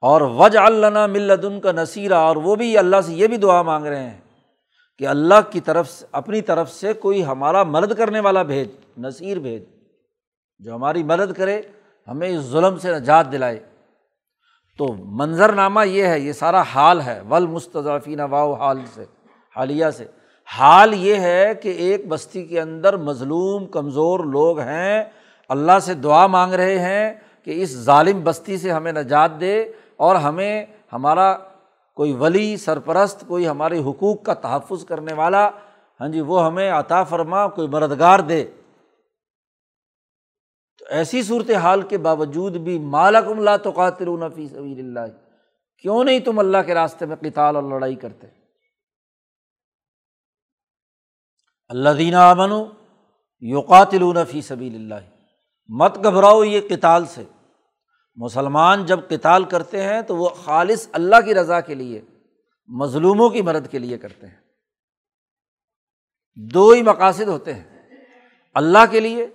اور 0.01 0.21
وج 0.21 0.57
اللہ 0.57 1.07
ملدن 1.07 1.61
کا 1.61 1.73
نصیرہ 1.73 2.15
اور 2.15 2.37
وہ 2.37 2.57
بھی 2.57 2.79
اللہ 2.79 2.97
سے 3.07 3.13
یہ 3.13 3.27
بھی 3.27 3.37
دعا 3.37 3.63
مانگ 3.63 3.87
رہے 3.87 4.11
ہیں 4.11 4.21
کہ 4.99 5.09
اللہ 5.09 5.51
کی 5.51 5.61
طرف 5.61 5.91
سے، 5.91 6.07
اپنی 6.13 6.41
طرف 6.41 6.71
سے 6.71 6.93
کوئی 6.93 7.25
ہمارا 7.25 7.63
مدد 7.63 7.93
کرنے 7.99 8.21
والا 8.21 8.43
بھیج۔ 8.43 8.69
نصیر 8.99 9.39
بھیج 9.39 9.63
جو 10.59 10.75
ہماری 10.75 11.03
مدد 11.03 11.33
کرے، 11.33 11.63
ہمیں 12.09 12.29
اس 12.29 12.45
ظلم 12.45 12.79
سے 12.79 12.95
نجات 12.95 13.33
دلائے۔ 13.33 13.61
تو 14.79 14.87
منظر 14.99 15.53
نامہ 15.53 15.87
یہ 15.87 16.07
ہے، 16.07 16.21
یہ 16.21 16.33
سارا 16.33 16.63
حال 16.63 17.01
ہے 17.01 17.21
ول 17.29 17.47
مستضافین 17.47 18.21
واؤ 18.21 18.53
حال 18.53 18.81
سے، 18.95 19.05
حالیہ 19.57 19.87
سے۔ 19.97 20.05
حال 20.59 20.95
یہ 20.95 21.15
ہے 21.15 21.55
کہ 21.63 21.69
ایک 21.69 22.09
بستی 22.09 22.45
کے 22.45 22.61
اندر 22.61 22.97
مظلوم، 22.97 23.67
کمزور 23.67 24.21
لوگ 24.21 24.59
ہیں، 24.59 25.05
اللہ 25.49 25.79
سے 25.83 25.95
دعا 25.95 26.27
مانگ 26.27 26.53
رہے 26.53 26.79
ہیں 26.79 27.15
کہ 27.45 27.63
اس 27.63 27.77
ظالم 27.77 28.21
بستی 28.25 28.57
سے 28.57 28.71
ہمیں 28.71 28.93
نجات 28.93 29.41
دے 29.41 29.73
اور 29.97 30.17
ہمیں 30.17 30.67
ہمارا 30.93 31.37
کوئی 31.95 32.13
ولی، 32.13 32.57
سرپرست، 32.57 33.25
کوئی 33.29 33.49
ہمارے 33.49 33.79
حقوق 33.79 34.23
کا 34.23 34.35
تحفظ 34.35 34.85
کرنے 34.85 35.13
والا 35.13 35.51
ہاں 36.01 36.09
جی 36.09 36.21
وہ 36.21 36.47
ہمیں 36.47 36.71
عطا 36.71 37.03
فرما، 37.03 37.49
کوئی 37.49 37.69
مددگار 37.69 38.19
دے۔ 38.19 38.45
تو 40.79 40.85
ایسی 40.89 41.23
صورت 41.23 41.51
حال 41.51 41.83
کے 41.83 41.99
باوجود 41.99 42.57
بھی 42.57 42.79
مالکم 42.79 43.43
لا 43.43 43.57
تو 43.57 43.71
قاتل 43.71 44.07
فی 44.35 44.49
سبیل 44.49 44.79
اللہ۔ 44.79 45.17
کیوں 45.83 46.05
نہیں 46.05 46.21
تم 46.21 46.39
اللہ 46.39 46.59
کے 46.67 46.75
راستے 46.75 47.07
میں 47.07 47.17
قتال 47.17 47.57
اور 47.57 47.63
لڑائی 47.63 47.95
کرتے؟ 47.95 48.27
اللہ 51.69 51.89
دینا 51.99 52.31
امن 52.31 52.65
یوقاتل 53.41 54.03
فی 54.31 54.43
سبیل 54.43 54.75
اللہ۔ 54.75 55.11
مت 55.69 56.05
گھبراؤ 56.05 56.45
یہ 56.45 56.61
کتال 56.61 57.07
سے۔ 57.07 57.25
مسلمان 58.17 58.87
جب 58.87 59.01
کتال 59.09 59.45
کرتے 59.45 59.83
ہیں 59.83 60.03
تو 60.03 60.17
وہ 60.17 60.29
خالص 60.29 60.89
اللہ 60.93 61.17
کی 61.25 61.35
رضا 61.35 61.61
کے 61.61 61.75
لیے، 61.75 62.01
مظلوموں 62.67 63.31
کی 63.31 63.43
مدد 63.43 63.71
کے 63.71 63.79
لیے 63.79 63.99
کرتے 63.99 64.27
ہیں۔ 64.27 64.37
دو 66.37 66.71
ہی 66.71 66.83
مقاصد 66.83 67.29
ہوتے 67.29 67.55
ہیں۔ 67.55 67.97
اللہ 68.55 68.79
کے 68.91 69.01
لیے 69.01 69.27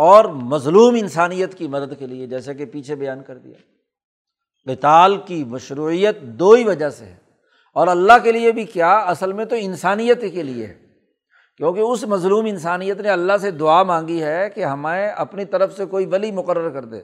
اور 0.00 0.24
مظلوم 0.24 0.94
انسانیت 0.94 1.54
کی 1.54 1.68
مدد 1.68 1.98
کے 1.98 2.06
لیے 2.06 2.26
جیسے 2.26 2.54
کہ 2.54 2.64
پیچھے 2.64 2.94
بیان 2.94 3.22
کر 3.22 3.38
دیا۔ 3.38 3.54
کتال 4.66 5.16
کی 5.16 5.44
مشروعیت 5.44 6.20
دو 6.20 6.52
ہی 6.52 6.64
وجہ 6.64 6.90
سے 6.90 7.04
ہے۔ 7.04 7.16
اور 7.74 7.88
اللہ 7.88 8.12
کے 8.22 8.32
لیے 8.32 8.52
بھی 8.52 8.64
کیا؟ 8.64 8.96
اصل 8.96 9.32
میں 9.32 9.44
تو 9.44 9.56
انسانیت 9.58 10.20
کے 10.20 10.42
لیے 10.42 10.66
ہے۔ 10.66 10.78
کیونکہ 11.56 11.80
اس 11.80 12.04
مظلوم 12.04 12.44
انسانیت 12.44 13.00
نے 13.00 13.08
اللہ 13.08 13.32
سے 13.40 13.50
دعا 13.50 13.82
مانگی 13.82 14.22
ہے 14.22 14.50
کہ 14.50 14.64
ہمیں 14.64 15.08
اپنی 15.08 15.44
طرف 15.44 15.76
سے 15.76 15.84
کوئی 15.84 16.06
ولی 16.06 16.32
مقرر 16.32 16.70
کر 16.70 16.84
دے۔ 16.84 17.02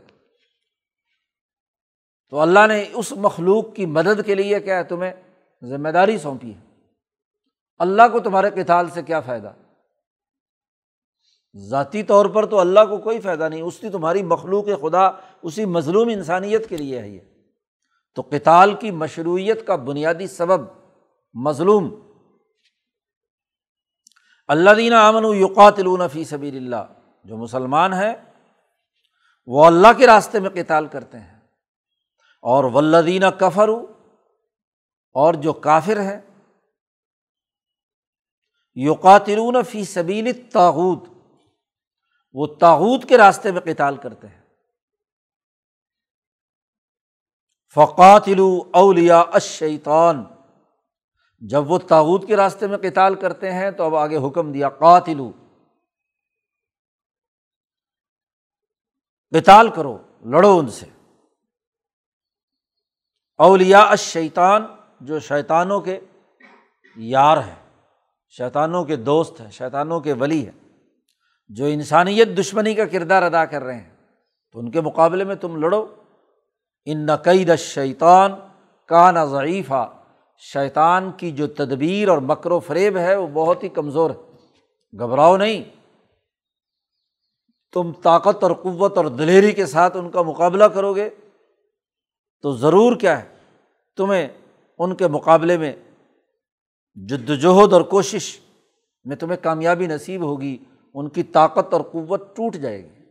تو 2.31 2.41
اللہ 2.41 2.67
نے 2.69 2.85
اس 2.93 3.13
مخلوق 3.13 3.75
کی 3.75 3.87
مدد 3.87 4.27
کے 4.27 4.35
لیے 4.35 4.61
کیا 4.61 4.79
ہے؟ 4.79 4.85
تمہیں 4.85 5.13
ذمہ 5.65 5.89
داری 5.89 6.19
سونپی 6.19 6.51
ہے۔ 6.51 6.77
اللہ 7.79 8.03
کو 8.13 8.21
تمہارے 8.21 8.51
کتال 8.51 8.89
سے 8.89 9.03
کیا 9.03 9.21
فائدہ؟ 9.21 9.53
ذاتی 11.57 12.03
طور 12.03 12.27
پر 12.27 12.47
تو 12.47 12.59
اللہ 12.59 12.81
کو 12.91 12.99
کوئی 12.99 13.21
فائدہ 13.21 13.49
نہیں، 13.49 13.63
اس 13.63 13.79
کی 13.79 13.91
تمہاری 13.91 14.23
مخلوق 14.23 14.65
خدا 14.65 15.11
اسی 15.43 15.65
مظلوم 15.65 16.09
انسانیت 16.09 16.69
کے 16.69 16.77
لیے 16.77 17.01
ہے 17.01 17.09
یہ۔ 17.09 17.21
تو 18.15 18.23
کتال 18.23 18.75
کی 18.75 18.91
مشروعیت 18.91 19.67
کا 19.67 19.77
بنیادی 19.77 20.27
سبب 20.27 20.67
مظلوم۔ 21.35 21.95
اللہ 24.49 24.71
دینا 24.71 25.09
امن 25.09 25.25
یقاتلون 25.25 26.01
فی 26.13 26.25
سبیل 26.25 26.57
اللہ، 26.57 26.93
جو 27.25 27.37
مسلمان 27.37 27.93
ہیں، 27.93 28.15
وہ 29.47 29.65
اللہ 29.65 29.89
کے 29.97 30.07
راستے 30.07 30.41
میں 30.41 30.51
کتال 30.51 30.87
کرتے 30.87 31.19
ہیں۔ 31.19 31.35
اور 32.43 32.65
ولدینہ 32.65 33.27
کفر 33.27 33.69
اور 35.13 35.35
جو 35.35 35.53
کافر 35.53 36.01
ہیں 36.01 36.21
یوقاتلون 38.75 39.57
فی 39.71 39.85
سبیل 39.85 40.33
تاغت 40.53 41.14
وہ 42.35 42.47
تاغت 42.47 43.09
کے 43.09 43.19
راستے 43.19 43.53
میں 43.53 43.61
قتال 43.61 43.97
کرتے 43.97 44.29
ہیں۔ 44.29 44.43
فقاتلو 47.75 48.71
اولیا 48.73 49.21
اشیطان 49.21 50.25
جب 51.41 51.71
وہ 51.71 51.79
تاوت 51.79 52.27
کے 52.27 52.37
راستے 52.37 52.67
میں 52.67 52.79
قتال 52.79 53.15
کرتے 53.15 53.53
ہیں 53.53 53.71
تو 53.71 53.85
اب 53.85 53.97
آگے 53.97 54.17
حکم 54.17 54.53
دیا، 54.53 54.69
قاتلو۔ 54.69 55.33
قتال 59.31 59.71
کرو، 59.71 59.99
لڑو 60.25 60.59
ان 60.59 60.69
سے۔ 60.69 60.87
اولیا 63.37 63.81
اشیطان 63.81 64.67
جو 65.01 65.19
شیطانوں 65.19 65.81
کے 65.81 66.01
یار 66.97 67.37
ہیں، 67.37 67.89
شیطانوں 68.29 68.85
کے 68.85 68.97
دوست 68.97 69.41
ہیں، 69.41 69.51
شیطانوں 69.51 70.01
کے 70.01 70.13
ولی 70.13 70.49
ہیں۔ 70.49 70.64
جو 71.49 71.65
انسانیت 71.65 72.29
دشمنی 72.39 72.75
کا 72.75 72.85
کردار 72.85 73.23
ادا 73.23 73.45
کر 73.45 73.63
رہے 73.63 73.75
ہیں، 73.75 73.91
تو 74.53 74.59
ان 74.59 74.71
کے 74.71 74.81
مقابلے 74.81 75.25
میں 75.25 75.35
تم 75.35 75.57
لڑو۔ 75.57 75.87
ان 76.85 77.07
نقید 77.07 77.57
شیطان 77.57 78.33
کا 78.87 79.11
نہ 79.11 79.19
ضعیفہ 79.19 79.93
شیطان 80.39 81.11
کی 81.17 81.31
جو 81.31 81.47
تدبیر 81.47 82.09
اور 82.09 82.19
مکر 82.19 82.51
و 82.51 82.61
فریب 82.61 82.97
ہے، 82.97 83.17
وہ 83.17 83.27
بہت 83.27 83.65
ہی 83.65 83.69
کمزور 83.69 84.11
ہے۔ 84.11 84.31
گھبراؤ 84.99 85.37
نہیں۔ 85.37 85.65
تم 87.73 87.93
طاقت 87.93 88.43
اور 88.43 88.53
قوت 88.53 88.97
اور 88.97 89.05
دلیری 89.05 89.53
کے 89.53 89.67
ساتھ 89.67 89.97
ان 89.97 90.11
کا 90.11 90.23
مقابلہ 90.23 90.65
کرو 90.65 90.95
گے، 90.95 91.11
تو 92.43 92.53
ضرور 92.53 92.97
کیا 92.97 93.23
ہے؟ 93.23 93.29
تمہیں 93.97 94.29
ان 94.79 94.95
کے 94.95 95.07
مقابلے 95.07 95.59
میں 95.59 95.73
جد 96.95 97.31
وجہد 97.31 97.73
اور 97.73 97.81
کوشش 97.81 98.41
میں 99.05 99.17
تمہیں 99.17 99.37
کامیابی 99.43 99.87
نصیب 99.87 100.23
ہوگی۔ 100.23 100.59
ان 100.95 101.09
کی 101.09 101.23
طاقت 101.23 101.73
اور 101.73 101.81
قوت 101.81 102.37
ٹوٹ 102.37 102.57
جائے 102.57 102.85
گی۔ 102.85 103.05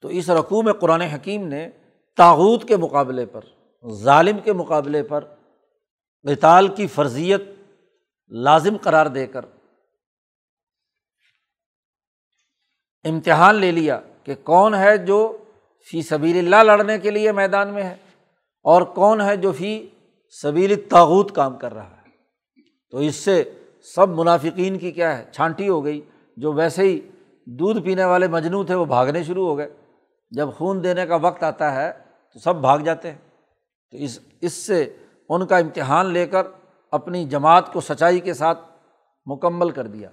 تو 0.00 0.08
اس 0.08 0.30
رقوع 0.30 0.62
میں 0.62 0.72
قرآن 0.72 1.00
حکیم 1.00 1.46
نے 1.46 1.68
تاوت 2.16 2.68
کے 2.68 2.76
مقابلے 2.76 3.26
پر، 3.26 3.40
ظالم 3.92 4.38
کے 4.38 4.52
مقابلے 4.52 5.02
پر 5.02 5.24
قتال 6.22 6.68
کی 6.68 6.86
فرضیت 6.86 7.42
لازم 8.28 8.76
قرار 8.76 9.06
دے 9.06 9.26
کر 9.26 9.44
امتحان 13.04 13.54
لے 13.54 13.70
لیا 13.70 14.00
کہ 14.24 14.34
کون 14.34 14.74
ہے 14.74 14.98
جو 14.98 15.44
فی 15.90 16.02
سبیل 16.02 16.38
اللہ 16.38 16.72
لڑنے 16.72 16.98
کے 16.98 17.10
لیے 17.10 17.32
میدان 17.32 17.74
میں 17.74 17.82
ہے 17.82 17.96
اور 18.62 18.82
کون 18.82 19.20
ہے 19.20 19.36
جو 19.36 19.52
فی 19.52 19.88
سبیل 20.42 20.88
تاوت 20.88 21.34
کام 21.34 21.58
کر 21.58 21.74
رہا 21.74 21.96
ہے۔ 21.96 22.10
تو 22.90 22.98
اس 22.98 23.16
سے 23.16 23.59
سب 23.82 24.08
منافقین 24.08 24.78
کی 24.78 24.92
کیا 24.92 25.18
ہے؟ 25.18 25.24
چھانٹی 25.32 25.68
ہو 25.68 25.84
گئی۔ 25.84 26.00
جو 26.36 26.52
ویسے 26.52 26.82
ہی 26.82 27.00
دودھ 27.44 27.80
پینے 27.80 28.04
والے 28.04 28.28
مجنو 28.28 28.64
تھے، 28.64 28.74
وہ 28.74 28.84
بھاگنے 28.84 29.22
شروع 29.22 29.46
ہو 29.46 29.58
گئے۔ 29.58 29.68
جب 30.30 30.48
خون 30.56 30.84
دینے 30.84 31.06
کا 31.06 31.16
وقت 31.16 31.42
آتا 31.42 31.74
ہے 31.74 31.92
تو 32.32 32.38
سب 32.38 32.56
بھاگ 32.56 32.78
جاتے 32.78 33.10
ہیں۔ 33.10 33.18
تو 33.90 33.96
اس 33.96 34.20
اس 34.40 34.52
سے 34.52 34.96
ان 35.28 35.46
کا 35.46 35.58
امتحان 35.58 36.06
لے 36.06 36.26
کر 36.26 36.42
اپنی 36.90 37.24
جماعت 37.24 37.72
کو 37.72 37.80
سچائی 37.80 38.20
کے 38.20 38.34
ساتھ 38.34 38.58
مکمل 39.26 39.70
کر 39.70 39.86
دیا۔ 39.86 40.08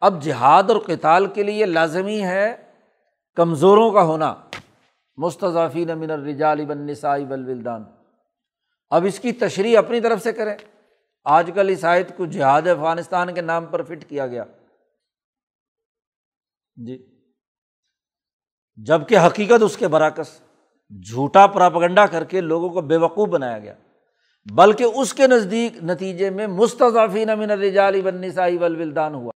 اب 0.00 0.22
جہاد 0.22 0.62
اور 0.62 0.76
کتال 0.76 1.26
کے 1.26 1.42
لیے 1.42 1.66
لازمی 1.66 2.22
ہے 2.22 2.56
کمزوروں 3.34 3.90
کا 3.90 4.02
ہونا۔ 4.02 4.34
مستضافین 5.16 5.98
من 5.98 6.10
الرجال 6.10 6.64
بن 6.64 6.86
نسائی 6.86 7.24
بلولدان 7.24 7.84
اب 8.90 9.04
اس 9.04 9.20
کی 9.20 9.32
تشریح 9.32 9.78
اپنی 9.78 10.00
طرف 10.00 10.22
سے 10.22 10.32
کریں۔ 10.32 10.75
آج 11.26 11.50
کل 11.54 11.68
اس 11.68 11.84
آیت 11.84 12.16
کو 12.16 12.26
جہاد 12.26 12.62
افغانستان 12.62 13.34
کے 13.34 13.40
نام 13.40 13.66
پر 13.66 13.82
فٹ 13.82 14.08
کیا 14.08 14.26
گیا۔ 14.26 14.44
جی۔ 16.86 17.20
جبکہ 18.76 19.18
حقیقت 19.18 19.62
اس 19.62 19.76
کے 19.76 19.88
برعکس 19.88 20.40
جھوٹا 20.88 21.46
پراپگنڈا 21.46 22.06
کر 22.06 22.24
کے 22.24 22.40
لوگوں 22.40 22.68
کو 22.68 22.80
بے 22.80 22.96
وقوف 22.96 23.28
بنایا 23.28 23.58
گیا۔ 23.58 23.74
بلکہ 24.54 24.84
اس 24.84 25.14
کے 25.14 25.26
نزدیک 25.26 25.84
نتیجے 25.84 26.30
میں 26.30 26.46
مستضافین 26.46 27.30
امین 27.30 27.50
الرجال 27.50 28.02
بن 28.02 28.20
نسائی 28.20 28.56
ولدان 28.56 29.14
ہوا۔ 29.14 29.32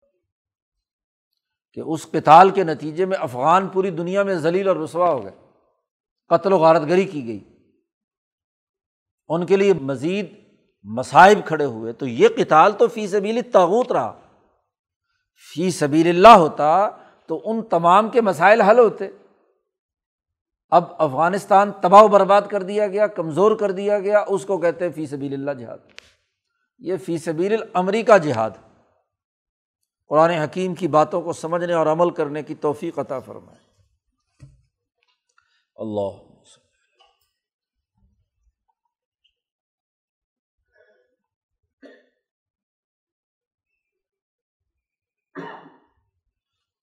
کہ 1.73 1.81
اس 1.81 2.07
کتال 2.13 2.51
کے 2.51 2.65
نتیجے 2.65 3.05
میں 3.05 3.19
افغان 3.19 3.69
پوری 3.69 3.91
دنیا 3.91 4.23
میں 4.23 4.35
ذلیل 4.35 4.69
اور 4.69 4.77
رسوا 4.77 5.11
ہو 5.11 5.25
گئے۔ 5.25 5.33
قتل 6.29 6.53
و 6.53 6.59
غارت 6.59 6.83
گری 6.89 7.05
کی 7.05 7.27
گئی۔ 7.27 7.45
ان 9.29 9.47
کے 9.47 9.57
لیے 9.57 9.73
مزید 9.73 10.48
مصائب 10.83 11.39
کھڑے 11.47 11.65
ہوئے 11.65 11.93
تو 11.93 12.07
یہ 12.07 12.29
کتال 12.29 12.73
تو 12.73 12.89
فی 12.89 13.07
سبیل 13.07 13.41
تاغوت 13.53 13.93
رہا۔ 13.93 14.21
فی 15.55 15.71
سبیل 15.71 16.09
اللہ 16.09 16.39
ہوتا 16.39 16.91
تو 17.27 17.41
ان 17.45 17.63
تمام 17.63 18.11
کے 18.11 18.21
مسائل 18.21 18.61
حل 18.61 18.79
ہوتے۔ 18.79 19.09
اب 20.71 20.85
افغانستان 20.99 21.73
تباہ 21.81 22.03
و 22.03 22.09
برباد 22.09 22.43
کر 22.51 22.63
دیا 22.63 22.87
گیا، 22.87 23.07
کمزور 23.07 23.57
کر 23.57 23.71
دیا 23.71 23.99
گیا، 23.99 24.25
اس 24.29 24.45
کو 24.45 24.59
کہتے 24.59 24.85
ہیں 24.85 24.93
فی 24.93 25.07
سبیل 25.07 25.35
اللہ 25.35 25.51
جہاد۔ 25.51 25.79
یہ 26.79 26.97
فی 26.97 27.19
سبیل 27.19 27.53
الامریکہ 27.53 28.19
جہاد۔ 28.19 28.51
قرآن 30.09 30.31
حکیم 30.31 30.75
کی 30.75 30.89
باتوں 30.89 31.23
کو 31.23 31.33
سمجھنے 31.33 31.73
اور 31.73 31.87
عمل 31.87 32.11
کرنے 32.11 32.43
کی 32.43 32.55
توفیق 32.55 32.99
عطا 32.99 33.19
فرمائے۔ 33.19 33.59
اللہ۔ 35.77 36.28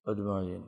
اجمعین 0.08 0.63